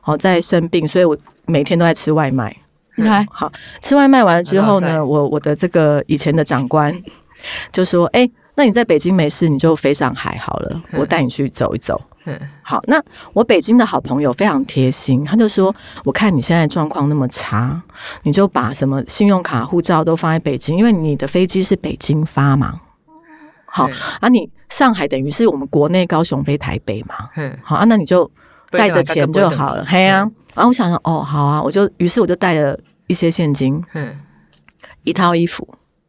[0.00, 1.14] 好在生病，所以我
[1.44, 2.56] 每天都在吃外卖。
[3.00, 6.94] 你看好，吃外卖完了之后呢，我我的这个以前的长官
[7.72, 12.00] 就说：“哎、那你在北京没事，你就飞上海好了，我带你去走一走。
[12.26, 15.74] 嗯”好，那我北京的好朋友非常贴心，他就说
[16.04, 17.82] ：“我看你现在状况那么差，
[18.22, 22.80] 你就把什么信用卡、护照都放在北京，因为你的飞机是北京发嘛。
[23.64, 27.14] 好对啊，你上海等于是我们国内高雄飞台北嘛。
[27.36, 28.30] 嗯，好啊，那你就
[28.70, 30.28] 带着钱就好了，嘿啊。
[30.54, 32.76] 然后我想想，哦，好啊，我就于是我就带了
[33.10, 34.20] 一些现金，嗯。
[35.02, 35.66] 一套衣服，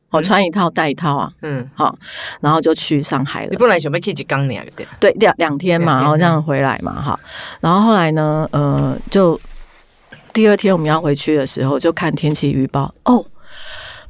[0.10, 1.97] 我、穿一套带一套啊，嗯，好，
[2.41, 3.49] 然后就去上海了。
[3.49, 7.18] 你本来想要去一缸两个的，对，两两天嘛，然后这样回来嘛，哈。
[7.62, 9.39] 然后后来呢，呃，就
[10.34, 13.26] 第二天我们要回去的时候，就看天气预报，哦，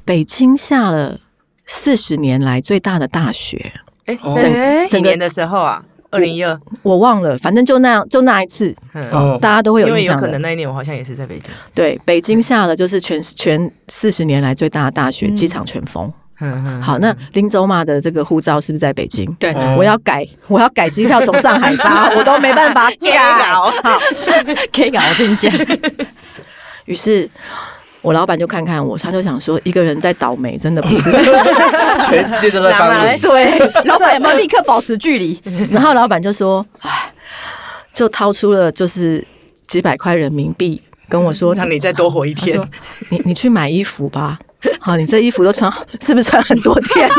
[0.04, 1.20] 北京下了
[1.68, 3.74] 四十年来最大的大雪，
[4.08, 4.34] 哎，哦。
[4.36, 5.86] 那是哎几年的时候啊？
[6.12, 9.39] 二零一二，我忘了，反正就那样，就那一次，嗯，哦。
[9.41, 10.20] 大家都会有因为有印象。
[10.20, 16.12] 可能那一年我好像也是在北京，对，北京下了就是全全四十年来最大的大雪，机场全封。
[16.43, 19.32] 嗯嗯，好，那林走马的这个护照是不是在北京？
[19.36, 19.53] 对。
[19.53, 23.18] 哦我要改，我要改机票从上海发， 我都没办法改。
[23.43, 23.72] 好，
[24.74, 25.51] 可以搞真假，
[26.86, 27.30] 于是
[28.02, 31.12] 我老板就看看我，他就想说，一个人在倒霉，真的不是。
[32.08, 33.20] 全世界都在帮 你。
[33.22, 35.39] 对， 老板有没有立刻保持距离？
[35.70, 37.12] 然后老板就说，哎，
[37.93, 39.24] 就掏出了就是
[39.68, 42.60] 几百块人民币，跟我说，让你再多活一天，
[43.12, 44.39] 你你去买衣服吧。
[44.80, 47.09] 好，你这衣服都穿，是不是穿很多天？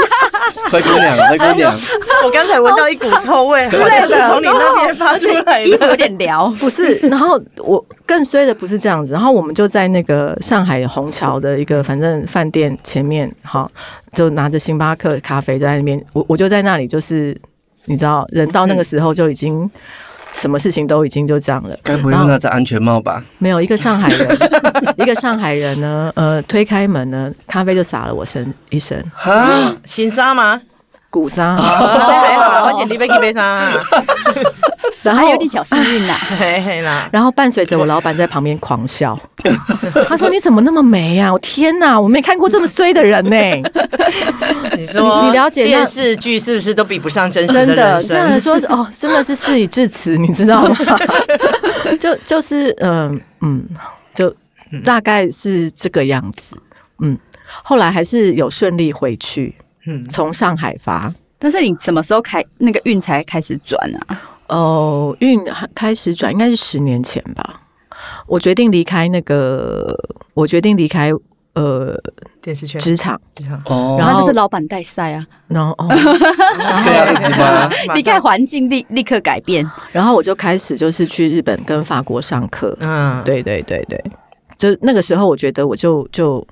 [0.71, 1.75] 灰姑娘，灰姑娘，
[2.25, 5.69] 我刚才闻到一股臭味，好像是从你那边发出来的。
[5.69, 13.71] 衣服有点撩， 不是，然后我更衰的不是这样子，然后我们就在那个上海虹桥的一个反正饭店前面，好，
[14.13, 17.37] 就拿着星巴克咖啡在那边，我我就在那里，就是
[17.87, 19.69] 你知道，人到那个时候就已经
[20.33, 23.23] 什么事情都已经就这样了，该不会那戴安全帽吧？
[23.39, 24.39] 没有一个上海人，
[24.97, 30.61] 一个上海人呢，呃，推开门呢，咖啡就洒了我身一身，啊，新沙吗？
[31.11, 33.69] 骨沙， 我捡你杯一杯沙，
[35.03, 36.15] 然后还有点小幸运呐。
[36.39, 37.09] 嘿嘿啦。
[37.13, 39.19] 然后伴随着我老板在旁边狂笑，
[40.09, 41.33] 他说：“你怎么那么美啊？
[41.33, 43.37] 我天哪，我没看过这么衰的人呢、
[44.77, 48.61] 你说你你了解那电视剧是不是都比不上真实真的，人这样人生？
[48.61, 50.77] 说哦，真的是事已至此，你知道吗？
[52.01, 53.65] 就就是嗯嗯，
[54.15, 54.35] 就
[54.85, 56.57] 大概是这个样子。
[57.01, 57.19] 嗯，
[57.63, 59.55] 后来还是有顺利回去，
[59.87, 61.13] 嗯，从上海发。
[61.39, 63.77] 但是你什么时候开那个运才开始转
[64.07, 64.23] 啊？
[64.53, 65.41] 哦，运
[65.75, 67.63] 开始转应该是十年前吧。
[68.27, 69.97] 我决定离开那个，
[70.35, 71.11] 我决定离开
[71.55, 71.95] 呃
[72.41, 75.89] 电视圈职场，职场哦，然然后后就是老板带赛啊，然后哦，
[76.61, 77.69] 是 这样子吗？
[77.95, 79.69] 离开环境立立刻改变。
[79.91, 82.77] 然后我就开始就是去日本跟法国上课。
[82.81, 84.03] 嗯，对对对对，
[84.57, 86.47] 就那个时候，我觉得我就就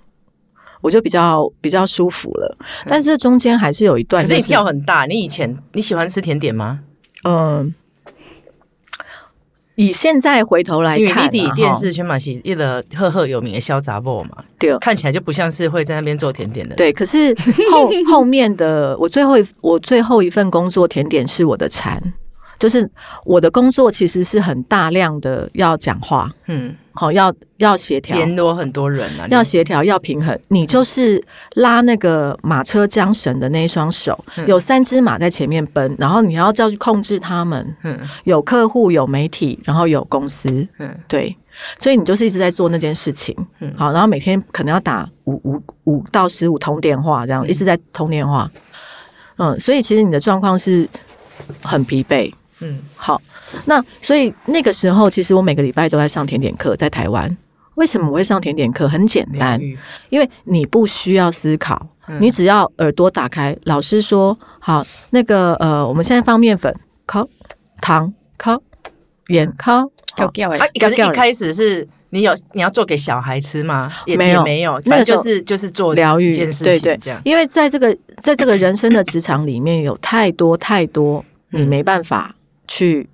[0.81, 2.57] 我就比较比较舒服了。
[2.87, 6.81] 但是中间还是有一段、就是，可是你跳很大，你以前你喜欢吃甜点吗？
[7.25, 7.75] 嗯、
[9.81, 14.77] 以现在回头来因为看、啊，你底电视圈嘛是一个赫赫有名的小杂货嘛，对。
[14.79, 16.77] 看起来就不像是会在那边做甜点的人。
[16.77, 17.35] 对，可是
[17.73, 22.13] 后 后面的我最后一我最后一份工作甜点是我的禅，
[22.59, 22.87] 就是
[23.25, 30.39] 我的工作其实是很大量的要讲话，嗯，好要要协调，联络很多人啊，要协调，要平衡。
[30.49, 31.25] 你就是
[31.55, 37.75] 拉那个马车缰绳的那一双手，有三只马在前面奔，然后你要叫去控制他们。
[37.85, 41.35] 嗯有客户，有媒体，然后有公司，嗯对，
[41.79, 43.35] 所以你就是一直在做那件事情。
[43.61, 48.51] 嗯好，然后每天可能要打五五五到十五通电话，这样一直在通电话。
[49.39, 50.87] 嗯，所以其实你的状况是
[51.63, 52.31] 很疲惫。
[52.61, 53.21] 嗯好，
[53.65, 57.37] 那所以那个时候，其实我每个礼拜都在上甜点课，在台湾。
[57.77, 58.87] 为什么我会上甜点课？
[58.87, 59.59] 很简单
[60.11, 66.75] 因为你不需要思考，嗯你只要耳朵打开，老师说好，那个呃，我们现在放面粉，
[67.07, 67.27] 烤
[67.81, 68.61] 糖烤
[69.29, 69.85] 盐烤，
[70.17, 73.91] 啊哎，，可是要一开始是你有你要做给小孩吃吗？
[74.05, 77.23] 也没有没有，那就是就是做疗愈一件事对对情这样。
[77.25, 82.35] 因为在这个在这个人生的职场里面，有太多太多你没办法
[82.71, 83.09] 去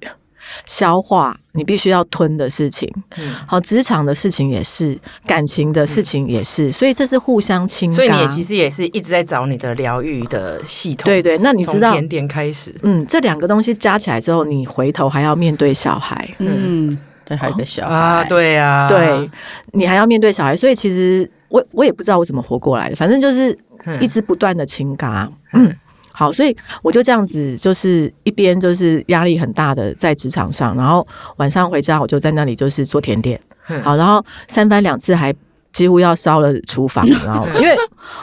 [0.66, 2.86] 消化，你必须要吞的事情。
[3.16, 3.34] 嗯。
[3.46, 4.96] 好，职场的事情也是，
[5.26, 11.06] 感情的事情也是，所以这是互相侵所以你也其实也是一直在找你的疗愈的系统。
[11.06, 17.94] 对对，那你知道，从甜点开始，嗯，这两个东西加起来之后，你回头还要面对小孩，嗯，对，还有一个小孩。
[17.94, 19.30] 啊，，对啊，对
[19.72, 24.00] 你还要面对小孩，所以其实我我也不知道我怎么活过来的，反正就是嗯。
[24.00, 25.74] 一直不断的情嘎，嗯。
[26.18, 31.06] 好，所以我就这样子，就是一边就是压力很大的在职场上，然后
[31.36, 33.38] 晚上回家我就在那里就是做甜点，
[33.68, 35.34] 嗯好，然后三番两次还
[35.72, 37.76] 几乎要烧了厨房，然后 因为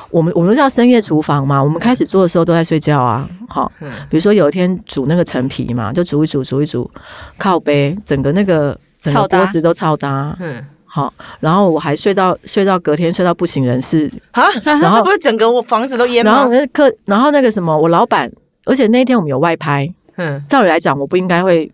[0.10, 6.90] 我们我们叫深夜厨房嘛，我们开始做的时候都在睡觉啊，好，嗯比如说有一天煮那个陈皮嘛，就煮一煮煮一煮，
[7.38, 10.66] 靠背整个那个整个超搭锅子都超搭，嗯
[10.96, 16.48] 好，然后我还睡到睡到隔天睡到不省人事，啊，然后不是整个我房子都淹然后？
[16.50, 18.32] 那客，然后那个什么，我老板，
[18.66, 20.40] 而且那一天我们有外拍，嗯。
[20.48, 21.72] 照理来讲我不应该会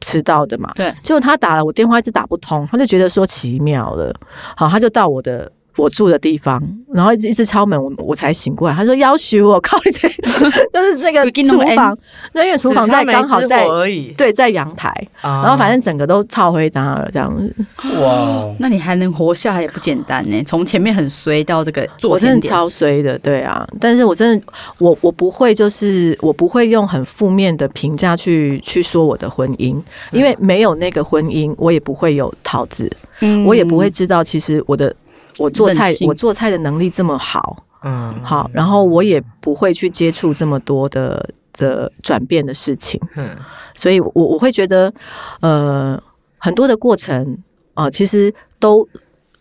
[0.00, 4.14] 迟到的嘛，对，结果他打了我电话一直打不通，他就觉得说奇妙了，
[4.56, 5.50] 好，他就到我的。
[5.80, 6.62] 我住的地方，
[6.92, 8.74] 然后一直一直敲门，我我才醒过来。
[8.74, 11.96] 他说：“要许我 靠你，这就是那个厨房，
[12.32, 17.54] 那因为厨房在刚好在而已，对在阳台，然然后反正整个都超灰搭了这样子。
[17.98, 20.42] 哇，那你还能活下来也不简单呢。
[20.44, 24.44] 从前面很衰到这个做我真的，超衰的，对啊，但是我真的，
[24.78, 29.80] 我我不会，就是我不会用很负面的评价去去说我的婚姻，
[30.12, 34.94] 因为没有那个婚姻，我也不会有桃子，嗯我也不会知道其实我的
[35.40, 43.28] 我做菜我做菜的能力这么好，嗯好，然后我也不会去接触这么多的的转变的事情，嗯
[43.74, 44.92] 所以我我会觉得，
[45.40, 46.00] 呃，
[46.38, 47.38] 很多的过程
[47.74, 48.86] 啊、呃其实都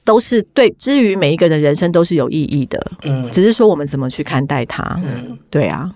[0.04, 4.82] 都是对，至于每一个人的人生都是有意义的，嗯只是说我们怎么去看待它。
[5.04, 5.92] 嗯，对啊，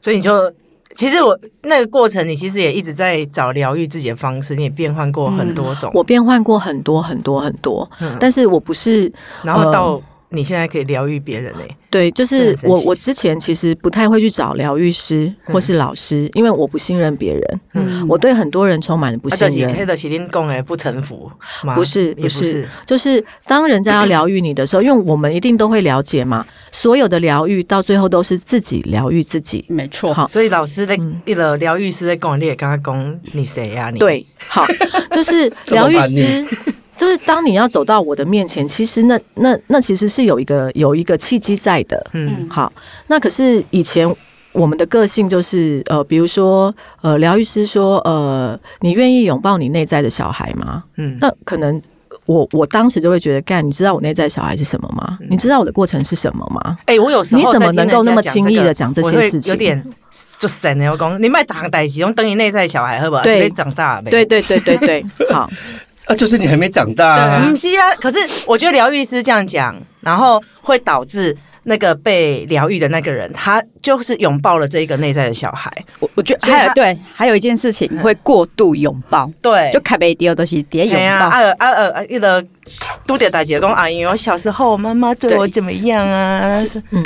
[0.00, 0.52] 所以你就。
[1.00, 8.14] 其实我那个过程，你其实也一直在找疗愈自己的方式，你也变换过很多种，我变换过很多很多很多，嗯。
[8.20, 9.10] 但是我不是
[9.42, 9.98] 然后到
[10.30, 18.06] 你现在可以疗愈别人嘞、对，就是我我之前其实不太会去找疗愈师或是老师，因为我不信任别人，嗯。
[18.08, 19.86] 我对很多人充满了不啊，信就是黑任。
[19.86, 21.30] 的麒麟共哎不臣服
[21.64, 21.74] 吗？
[21.74, 22.14] 不是。
[22.14, 29.64] 不不是，就是当人家要疗愈你的时候，因为我们一定都会了解嘛，所有的疗愈到最后都是自己疗愈自己。
[29.68, 30.26] 没错，好。
[30.28, 31.20] 所以老师在嗯。
[31.24, 33.98] 一个疗愈师在跟我，你也刚刚讲你谁呀、你。
[33.98, 34.64] 对，好，
[35.12, 36.44] 就是 疗愈师，
[37.00, 42.04] 就是当你要走到我的面前，其实那那那其实是有一个有一个契机在的。
[42.12, 42.70] 嗯好，
[43.06, 44.06] 那可是以前
[44.52, 50.84] 我们的个性就是呃，比如说呃，疗愈师说呃，你愿意拥抱你内在的小孩吗？
[50.98, 51.80] 嗯那可能。
[52.26, 55.18] 我我当时就会觉得，干，你知道我内在小孩是什么吗？
[55.28, 56.78] 你知道我的过程是什么吗？
[56.86, 59.82] 哎、我有时候你怎么能够那么轻易的讲这些事情有点
[60.38, 63.22] 就神的，我讲你卖打代志，用等于内在小孩，好不好？
[63.22, 64.10] 对长大呗。
[64.10, 65.50] 对对对对对，好，
[66.06, 67.94] 啊，就是你还没长大啊嗯，，是啊。
[68.00, 75.70] 可是我觉得疗愈师这样讲，然后会导致那个被疗愈的那个人，他就是拥抱了这一个内在的小孩。
[76.00, 82.44] 我我觉得还有对，还有一件事情会过度拥抱，对，就卡贝迪奥都是叠拥哎呀，抱，啊啊啊，一个
[83.06, 86.58] 都得大姐讲，阿姨，我小时候妈妈对我对怎么样啊？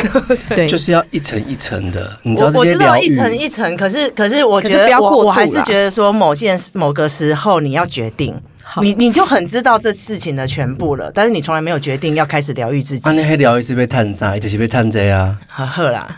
[0.51, 8.41] 对，就是要一层一层的，你知道这我我知道一层一层，可是可是我觉得我我还是啦觉得说某件事某个时候你要决定，好
[8.81, 13.13] 你你就很知道这事情的全部了，但是你从来没有决定要开始疗愈自己啊，。
[13.13, 14.37] 你迄疗愈是被探啥？
[14.37, 15.39] 伊就是被探这啊。
[15.47, 16.09] 好好啦，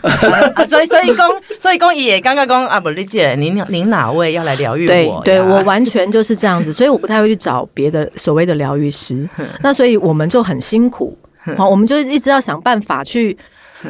[0.55, 1.25] 啊所以所以公
[1.59, 5.21] 所以公也刚刚公啊，不理解您您哪位要来疗愈我呀？
[5.23, 9.27] 对，我完全就是这样子，所以我不太会去找别的所谓的疗愈师。
[9.61, 11.17] 那所以我们就很辛苦，
[11.57, 13.37] 好，我们就一直要想办法去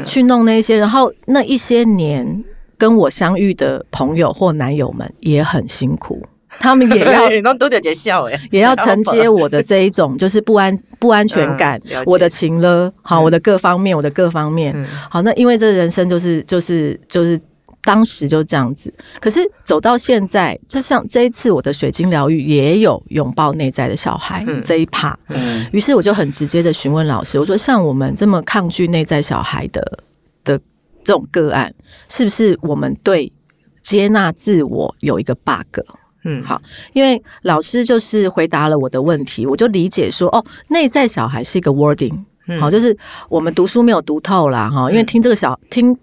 [0.06, 2.44] 去弄那些，然后那一些年
[2.78, 6.22] 跟我相遇的朋友或男友们也很辛苦，
[6.60, 14.88] 他们也要你都都得节笑哎， 也要承接我的这一种 就是不安不安全感嗯，我的情了，好，我的各方面，我的各方面，嗯。
[15.10, 17.40] 好，那因为这人生就是就是就是
[17.84, 24.62] 当时就这样子，可是走到现在，就像这一次我的水晶疗愈也有拥抱内在的小孩、嗯。
[24.64, 29.82] 这一趴，嗯，于是我就很直接的询问老师，我说像我们这么抗拒内在小孩的
[30.44, 30.58] 的
[31.04, 31.74] 这种个案，
[32.10, 33.32] 是不是我们对
[33.82, 35.80] 接纳自我有一个 bug？
[36.24, 36.44] 嗯。
[36.44, 36.62] 好，
[36.94, 42.18] 因为老师就是回答了我的问题，我就理解说，哦，内在小孩是一个 wording，
[42.60, 42.96] 好，就是
[43.30, 45.98] 我们读书没有读透啦，哈，因为听这个小听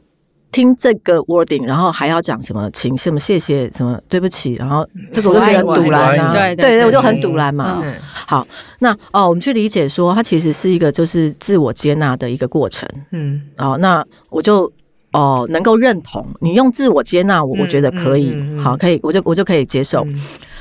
[0.50, 7.80] 听这个 wording，然后还要讲什么请什么谢谢什么对不起，然后这个我就觉得很堵然啊，对对对对，我就很堵然嘛。
[7.82, 7.92] 嗯。
[8.26, 8.46] 好，
[8.78, 12.88] 那哦，我们去理解说，它其实是一个就是自我接纳的一个过程。
[13.10, 13.42] 嗯。
[13.58, 13.76] 哦。
[13.78, 14.72] 那我就
[15.14, 20.04] 哦能够认同你用自我接纳我，嗯我觉得可以，好，可以，我就我就可以接受。
[20.04, 20.20] 嗯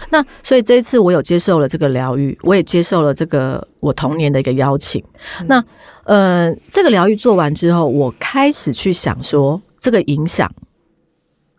[0.10, 5.04] 那所以这一次我有接受了这个疗愈，我也接受了这个我童年的一个邀请。
[5.40, 5.64] 嗯那
[6.04, 10.54] 呃，这个疗愈做完之后，我开始去想说，这个影响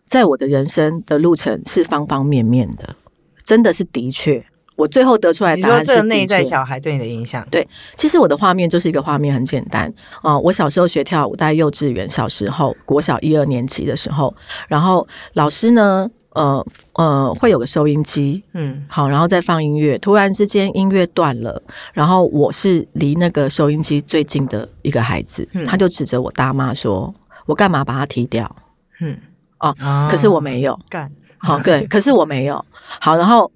[0.05, 2.95] 在我的人生的路程是方方面面的，
[3.43, 4.45] 真的是的确，
[4.75, 9.91] 我最后得出来的答案是内在小孩对你的影响，对其实我的画面就是一个画面，很简单。
[10.21, 14.35] 啊、我小时候学跳舞，在幼稚园小时候，国小一二年级的时候，
[14.67, 18.85] 然后老师呢，呃呃，会有个收音机，嗯。
[18.89, 19.97] 好，然后再放音乐。
[19.99, 21.61] 突然之间音乐断了，
[21.93, 25.65] 然后我是离那个收音机最近的一个孩子，嗯。
[25.65, 27.13] 他就指着我大骂说
[27.47, 28.53] ：“我干嘛把它踢掉？
[28.99, 29.17] 嗯。
[29.59, 30.77] 哦啊可是我没有。
[30.89, 32.63] 干，好，对，可是我没有。
[32.99, 33.49] 好，然后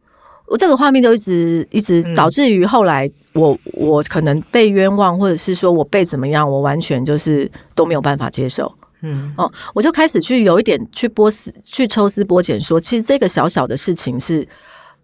[0.49, 8.73] 我这个画面就一直一直嗯导致于后来我我可能被冤枉，或者是说我被怎么样，我完全就是都没有办法接受。
[9.01, 14.45] 嗯哦，我就开始去有一点去剥丝、去抽丝剥茧说其实这个小小的事情是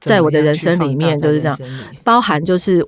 [0.02, 1.58] 在我的人生里面就是这样，
[2.04, 2.86] 包含就是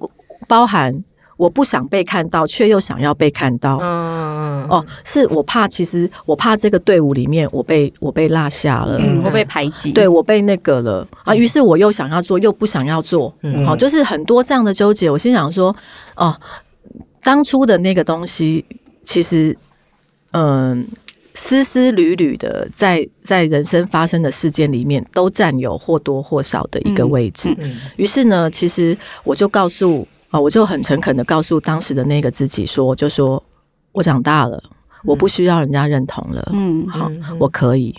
[0.49, 0.93] 包含
[1.37, 3.77] 我不想被看到，却又想要被看到。
[3.81, 9.91] 嗯哦，是我怕，其实我怕这个队伍里面我被我被落下了，嗯，会被排挤。
[9.93, 15.09] 对我被那个了啊，于是我又想要做，又不想要做，嗯好、就是很多这样的纠结。
[15.09, 15.73] 我心想说，
[16.15, 16.35] 哦，
[17.23, 18.65] 当初的那个东西，
[19.05, 19.55] 其实，
[20.31, 20.85] 嗯、
[21.33, 27.55] 丝丝缕缕的在在人生发生的事件里面，都占有或多或少的一个位置。
[27.59, 33.41] 嗯于是呢，其实我就告诉啊、我就很诚恳的告诉当时的那个自己说，就说
[33.91, 34.61] 我长大了，
[35.03, 36.49] 我不需要人家认同了。
[36.53, 37.95] 嗯，好我可以。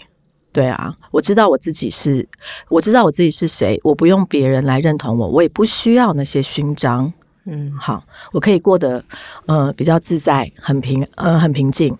[0.50, 2.26] 对啊，我知道我自己是，
[2.68, 7.12] 我知道我自己是谁，我不用别人来认同我，我也不需要那些勋章。
[7.44, 8.02] 嗯好，
[8.32, 9.02] 我可以过得
[9.46, 11.96] 呃比较自在，很平呃很平静，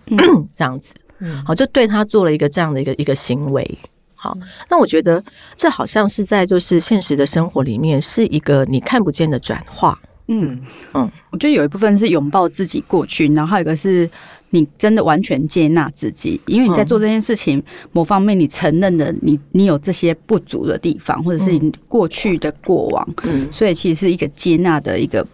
[0.56, 0.94] 这样子。
[1.20, 3.78] 嗯好，就对他做了一个这样的一个一个行为。
[4.14, 4.36] 好，
[4.68, 5.22] 那我觉得
[5.56, 9.98] 这好像是在就是现实的生活里面是一个你看不见的转化。
[10.28, 10.60] 嗯嗯
[10.94, 14.08] 嗯，我觉得有一部分是拥抱自己过去，然后还有一个是
[14.50, 17.62] 你真的完全接纳自己，因为你在做这件事情，
[17.92, 25.26] 某方面你承认了你你有这些不足的地方，或者是你过去的过往，嗯所以其实是一个接纳的一个。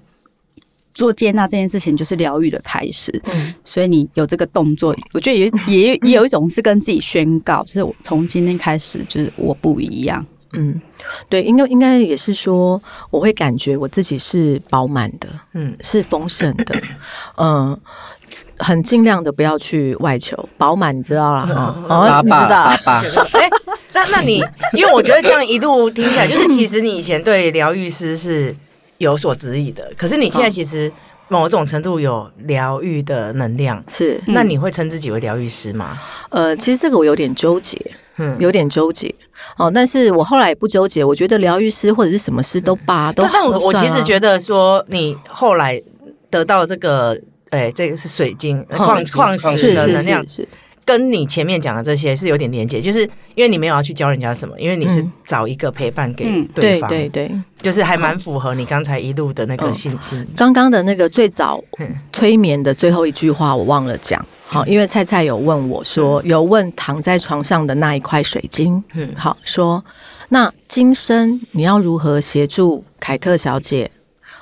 [0.97, 10.25] 做接纳这件事情就是疗愈的开始，嗯所以你有这个动作，我觉得也也也有一种是跟自己宣告，就是我从今天开始，就是我不一样。
[10.57, 10.81] 嗯，
[11.29, 12.81] 对，应该应该也是说，
[13.11, 15.77] 我会感觉我自己是饱满的，嗯。
[15.83, 16.75] 是丰盛的，
[17.37, 17.79] 嗯、
[18.59, 23.01] 很尽量的不要去外求，饱满，你知道了哈，哦，你知爸爸道爸，爸，
[23.39, 23.51] 哎，
[23.93, 24.43] 那那你，
[24.73, 28.55] 因为我觉得这样一路听起来，就是其实你以前对疗愈师是
[28.99, 30.91] 有所质疑的，可是你现在其实
[31.29, 35.99] 某种程度有疗愈的能量，是，嗯那你会称自己为疗愈师吗？
[36.31, 37.79] 呃，其实这个我有点纠结，
[38.19, 39.15] 嗯，有点纠结。
[39.57, 45.81] 哦，但是我后来也不纠结，我觉得疗愈师或者是什么师都罢，都但但我我其实觉得说，你后来
[46.31, 47.19] 得到这个，
[47.51, 50.23] 哎，这个是水晶矿嗯矿石的能量。
[50.29, 50.49] 是，是，
[50.85, 53.01] 跟你前面讲的这些是有点连接，就是
[53.35, 55.13] 因为你没有要去教人家什么，因为你是嗯。
[55.27, 57.33] 找一个陪伴给嗯对方，对对，
[57.63, 60.25] 就是还蛮符合你刚才一路的那个嗯信心。
[60.37, 69.09] 刚刚的那个最早嗯催眠的最后一句话我忘了讲，好，因为菜菜有问我说，有问躺在床上的那一块水晶，嗯。
[69.17, 69.83] 好说，
[70.29, 73.91] 那今生你要如何协助凯特小姐，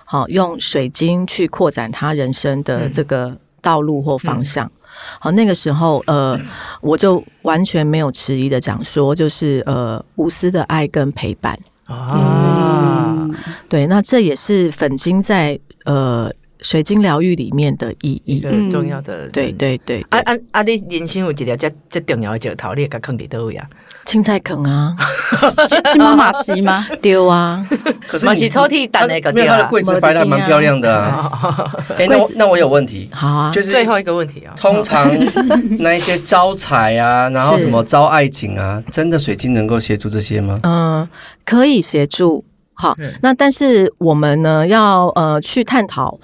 [0.05, 4.71] 好用水晶去扩展她人生的这个道路或方向？
[5.19, 6.39] 好，那个时候，呃，
[6.81, 11.59] 我就完全没有迟疑的讲说，就是呃，无私的爱跟陪伴。
[11.87, 13.29] 啊，
[13.69, 16.33] 对，那这也是粉晶在呃
[16.63, 18.37] 水晶疗愈里面的意义。
[18.37, 19.53] 一个重要的对。
[19.53, 20.63] 对对，啊啊啊！
[20.63, 23.67] 你人生有一条这这重要的石头，你会甲放伫倒位啊？
[24.05, 24.97] 青菜坑啊，
[25.93, 26.87] 金妈马西吗？
[27.01, 27.65] 丢啊，
[28.09, 31.71] 可是你嘛是抽屉等那个没有对啊的柜子摆的还蛮漂亮的啊。
[31.97, 35.09] 哎，那我那我有问题，好啊，就是最后一个问题啊，通常
[35.79, 40.59] 那一些招财啊，然后什么招爱情啊，真的水晶能够协助这些吗？
[40.65, 41.09] 嗯、
[41.45, 42.45] 可以协助。
[42.75, 46.19] 好，嗯那但是我们呢要呃去探讨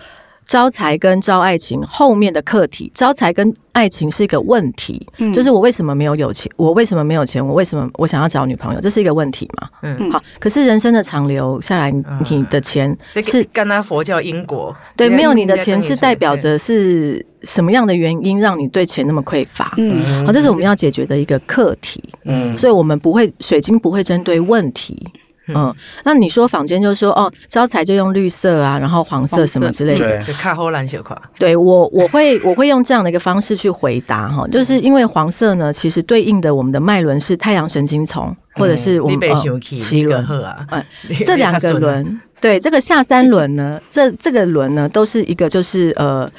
[0.48, 2.90] 招财跟招爱情后面的课题。
[2.94, 6.50] 招财跟爱情是一个问题，嗯就是我为什么没有有钱？
[6.56, 7.46] 我为什么没有钱？
[7.46, 8.80] 我为什么我想要找女朋友？
[8.80, 9.68] 这是一个问题嘛？
[9.82, 19.74] 嗯，好，可是人生的长流下来，你的钱是个跟他佛教因果，对，没有你的钱是代表着是什么样的原因让你对钱那么匮乏？
[19.76, 22.02] 嗯好，这是我们要解决的一个课题。
[22.24, 25.06] 嗯，所以我们不会水晶不会针对问题。
[25.54, 25.74] 嗯，
[26.04, 29.98] 那你说坊间就说哦，招财就用绿色啊，然后黄色什么之类的。
[29.98, 40.24] 对，就看后蓝小块，对我，我会我会用这样的一个方式去回答哈，就是因为黄色呢，其实对应的我们的脉轮是太阳神经丛，或者是我你们呃别生气，脐轮。
[40.24, 40.84] 好啊，嗯
[41.24, 46.30] 这两个，轮，对这个下三轮呢， 这这个轮呢，都是一个就是呃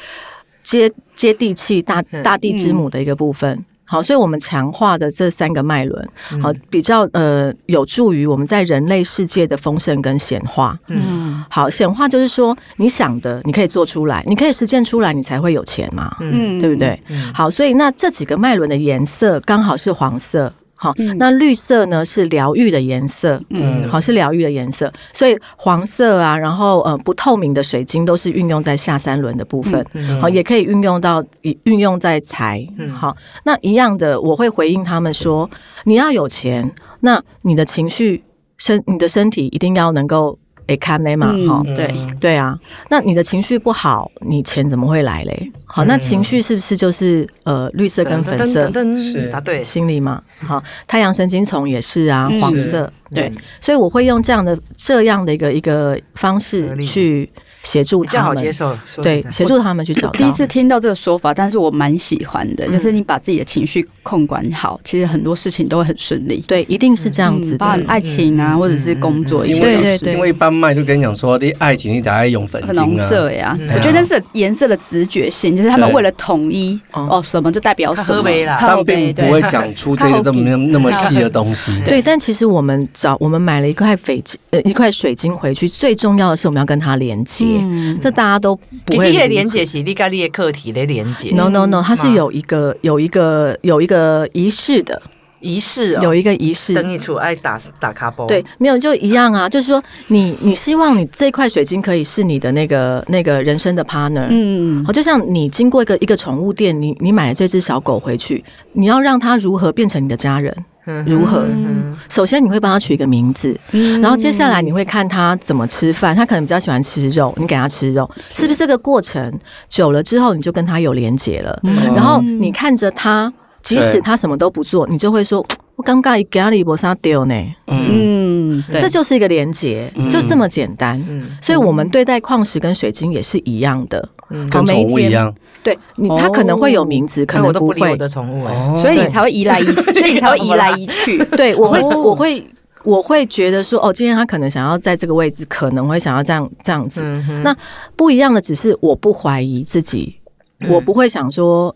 [0.64, 2.22] 接接地气大嗯。
[2.24, 3.66] 大地之母的一个部分。
[3.90, 6.10] 好，所以我们强化的这三个脉轮，
[6.40, 10.78] 好比较呃有助于我们在人类世界的丰盛跟显化。
[10.88, 17.02] 嗯好，显化就是说你想的你可以做出来，你可以实践出来，你才会有钱嘛，嗯嗯对不对？
[17.08, 20.54] 嗯好，所以那这几个脉轮的颜色刚好是黄色。
[20.82, 21.18] 好，嗯。
[21.18, 23.88] 那绿色呢是疗愈的颜色，嗯。
[23.90, 31.24] 好是疗愈的颜色，所以黄色啊，然后呃不透明的水晶都是运用在下三轮的部分，嗯好也可以运用到
[31.64, 32.90] 运用在财，嗯。
[32.90, 35.50] 好那一样的我会回应他们说，
[35.84, 36.72] 你要有钱，
[37.02, 38.24] 那你的情绪
[38.58, 40.38] 身你的身体一定要能够
[40.70, 42.57] 诶看没嘛，嗯哈、对对啊，
[42.89, 45.51] 那你的情绪不好，你钱怎么会来嘞？
[45.65, 49.30] 好，那情绪是不是就是呃绿色跟粉色是。
[49.32, 50.22] 答对，心理嘛？
[50.39, 52.39] 好，太阳神经丛也是啊，嗯。
[52.39, 56.86] 黄色，对嗯，所以我会用这样的这样的一个一个方式理。
[56.86, 57.30] 去
[57.70, 60.13] 协助比较他们，好接受，对协助他们去找到。
[60.13, 66.43] 第一次听到这个说法，但是我蛮喜欢的，嗯就是你把自己的情绪控管好，其实很多事情都会很顺利。
[66.47, 67.86] 对，一定是这样子嗯包含的。
[67.88, 73.55] 爱情啊，嗯或者是工作，因为一切都是对对因为一般卖就跟你讲说，你爱情你得爱用粉很浓晶啊，色呀。
[73.59, 78.63] 嗯我觉得那是颜色的直觉性，就是他们为了统一哦哦，什么就代表什么他喝杯啦。
[78.65, 81.72] 但并不会讲出这个这么那么细的东西。
[81.86, 87.59] 对，但其实我们找我们买了一块翡翠，呃，一块水晶回去，最重要的是我们要跟它连接。
[87.62, 89.66] 嗯，这大家都不其会理实也连接解。
[89.66, 95.01] 是你跟你的课题的连接 No no no，它是有一个有一个有一个仪式的，
[95.39, 96.74] 仪式哦，有一个仪式。
[96.74, 104.84] 等你出爱打打卡包，对，没有就一样啊，就是说你你希望你这块水晶可以是你的那个那个人生的 partner，嗯。
[104.86, 108.43] 好，就像你经过一个一个宠物店，你你买了这只小狗回去，
[108.74, 110.55] 你要让它如何变成你的家人？
[110.90, 111.46] 嗯如何？
[111.48, 114.02] 嗯首先你会帮他取一个名字，嗯。
[114.02, 118.48] 然后接下来你会看他怎么吃饭，他可能比较喜欢吃肉，你给他吃肉，是。
[118.48, 119.32] 不是这个过程
[119.68, 121.60] 久了之后你就跟他有连结了？
[121.64, 121.94] 嗯。
[121.94, 123.32] 然后你看着他，
[123.62, 125.46] 即使他什么都不做，你就会说。
[125.80, 127.34] 我刚刚一给你波沙丢呢，
[127.68, 131.02] 嗯，这就是一个连结，嗯就这么简单。
[131.08, 134.10] 嗯所以，我们对待矿石跟水晶也是一样的。
[134.30, 135.34] 嗯跟宠物一样。
[135.64, 137.92] 对你，它可能会有名字，可能不会。
[137.92, 138.46] 我的宠物
[138.78, 139.64] 所以你才会移来移，
[139.96, 141.18] 所以你才会移来移去。
[141.38, 142.44] 对，我会，哦我会，
[142.84, 147.02] 我会觉得说，哦，今天他可能想要在这个位置，可能会想要这样这样子。
[147.04, 147.56] 嗯那
[147.96, 150.18] 不一样的只是我不怀疑自己，
[150.60, 151.74] 嗯我不会想说。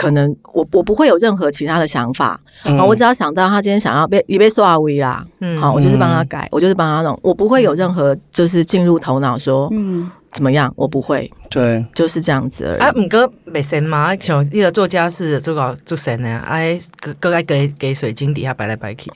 [0.00, 2.78] 可能我我不会有任何其他的想法，嗯。
[2.78, 5.60] 啊，我只要想到他今天想要被也被刷微啦，嗯。
[5.60, 12.80] 好，我就是帮他改，我就是帮他弄，我不会有任何就是进入头脑说嗯，怎么样，我不会，对，就是这样子而已。
[12.80, 19.10] 啊，五哥没神嘛，像一个作家是做搞做神呢，哎，个个爱给给水晶底下摆来摆去，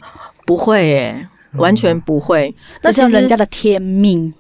[0.45, 2.55] 不会耶、完全不会。
[2.83, 4.33] 那那其实是人家的天命，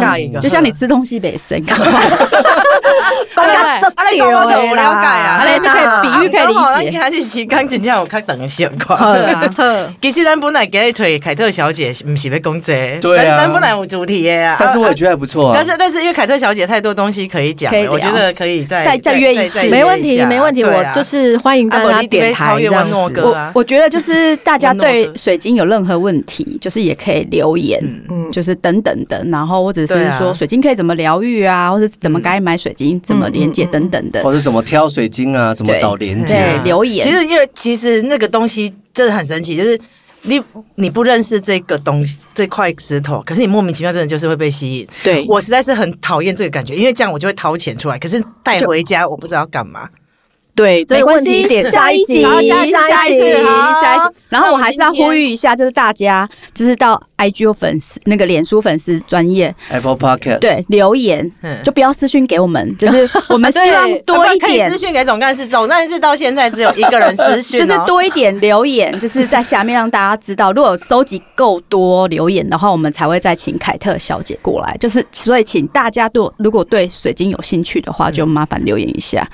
[0.00, 1.76] 尬一个，就像你吃东西没生，公
[3.46, 6.58] 家啊，你讲我就有了解啊，啊嘞就可以比喻可以理解。
[6.58, 8.98] 啊咱开始时间真正有较长的习惯。
[8.98, 13.36] 好对啊呵其实咱本来给你找凯特小姐，不是要讲这个，对啊。
[13.36, 14.56] 咱咱本来有主题的啊。
[14.58, 15.54] 但是我也觉得还不错啊。
[15.54, 15.66] 但。
[15.66, 19.56] 是但是因为凯特小姐太多东西可以讲我觉得可以再再再约一次。
[19.56, 22.92] 再没问题，没问题，我就是欢迎大家点台超越这样子。
[22.94, 23.30] 温诺哥。
[23.30, 37.06] 我我觉得就是大家对水晶有任何问题，就是也可以留言，嗯就是等等的，然后或者是说水晶可以怎么疗愈啊，或者怎么该买水晶，怎么连接等等的，或者怎么挑水晶啊，怎么找连对接，留言。
[37.06, 39.80] 其实因为其实那个东西真的很神奇，就是。
[40.28, 40.42] 你
[40.74, 44.88] 你不认识这个东西这块石头，可是你莫名其妙真的就是会被吸引。
[45.04, 49.88] 对，我实在是很讨厌这个感觉，因为这样我就会掏钱出来，可是带回家我不知道干嘛。
[50.56, 54.16] 对这个没问题点下一集，好下一集，下一次，好下一集。
[54.30, 64.78] 然后我还是要呼吁一下，就是大家就是到 IG 有粉丝那个脸书粉丝专业 Apple Podcast，对留言，嗯就不要私讯给我们，就是我们 希望多一点可以私。
[64.78, 74.76] 讯给总干事，总干事到现在只有一个人私讯、哦，就是多一点留言，就是在下面让大家知道，如果收集够多留言的话，我们才会再请凯特小姐过来。
[74.78, 79.28] 就是所以，请大家对如果对水晶有兴趣的话，就麻烦留言一下。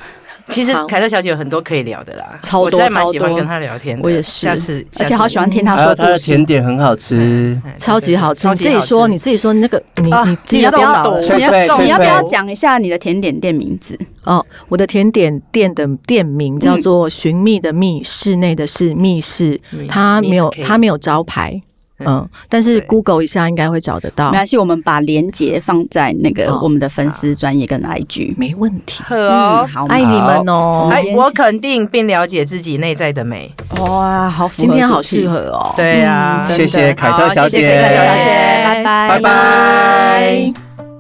[0.49, 4.03] 其实好凯特小姐有很多可以聊的啦，超多我实在蛮喜欢跟她聊天的。
[4.05, 6.43] 我也是，下次，而且好喜欢听她还有说故事它的甜。
[6.45, 8.43] 点很好吃，超级好吃。
[8.43, 13.99] 超级好吃你自己说，你自己说那个你啊你要不要你要脆脆你要不要脆讲一下你的甜点店名字？
[14.25, 21.63] 哦，我的甜点店的店名叫做“寻觅”的觅，室内的是密室密，它没有 Miss K 它没有招牌，
[22.07, 28.35] 嗯，但是 Google 一下应该会找得到没，关系，我们把链接放在那个哦我们的粉丝专业跟 IG。
[28.37, 29.03] 没问题。
[29.05, 29.69] 好哦嗯，。
[29.69, 30.91] 好，爱你们哦！
[30.93, 33.51] 哎，我肯定并了解自己内在的美。
[33.81, 35.73] 哇，好今天好适合哦。
[35.77, 38.25] 对啊，嗯谢谢凯特小姐好谢谢凯特小姐，
[38.65, 40.92] 拜拜拜拜。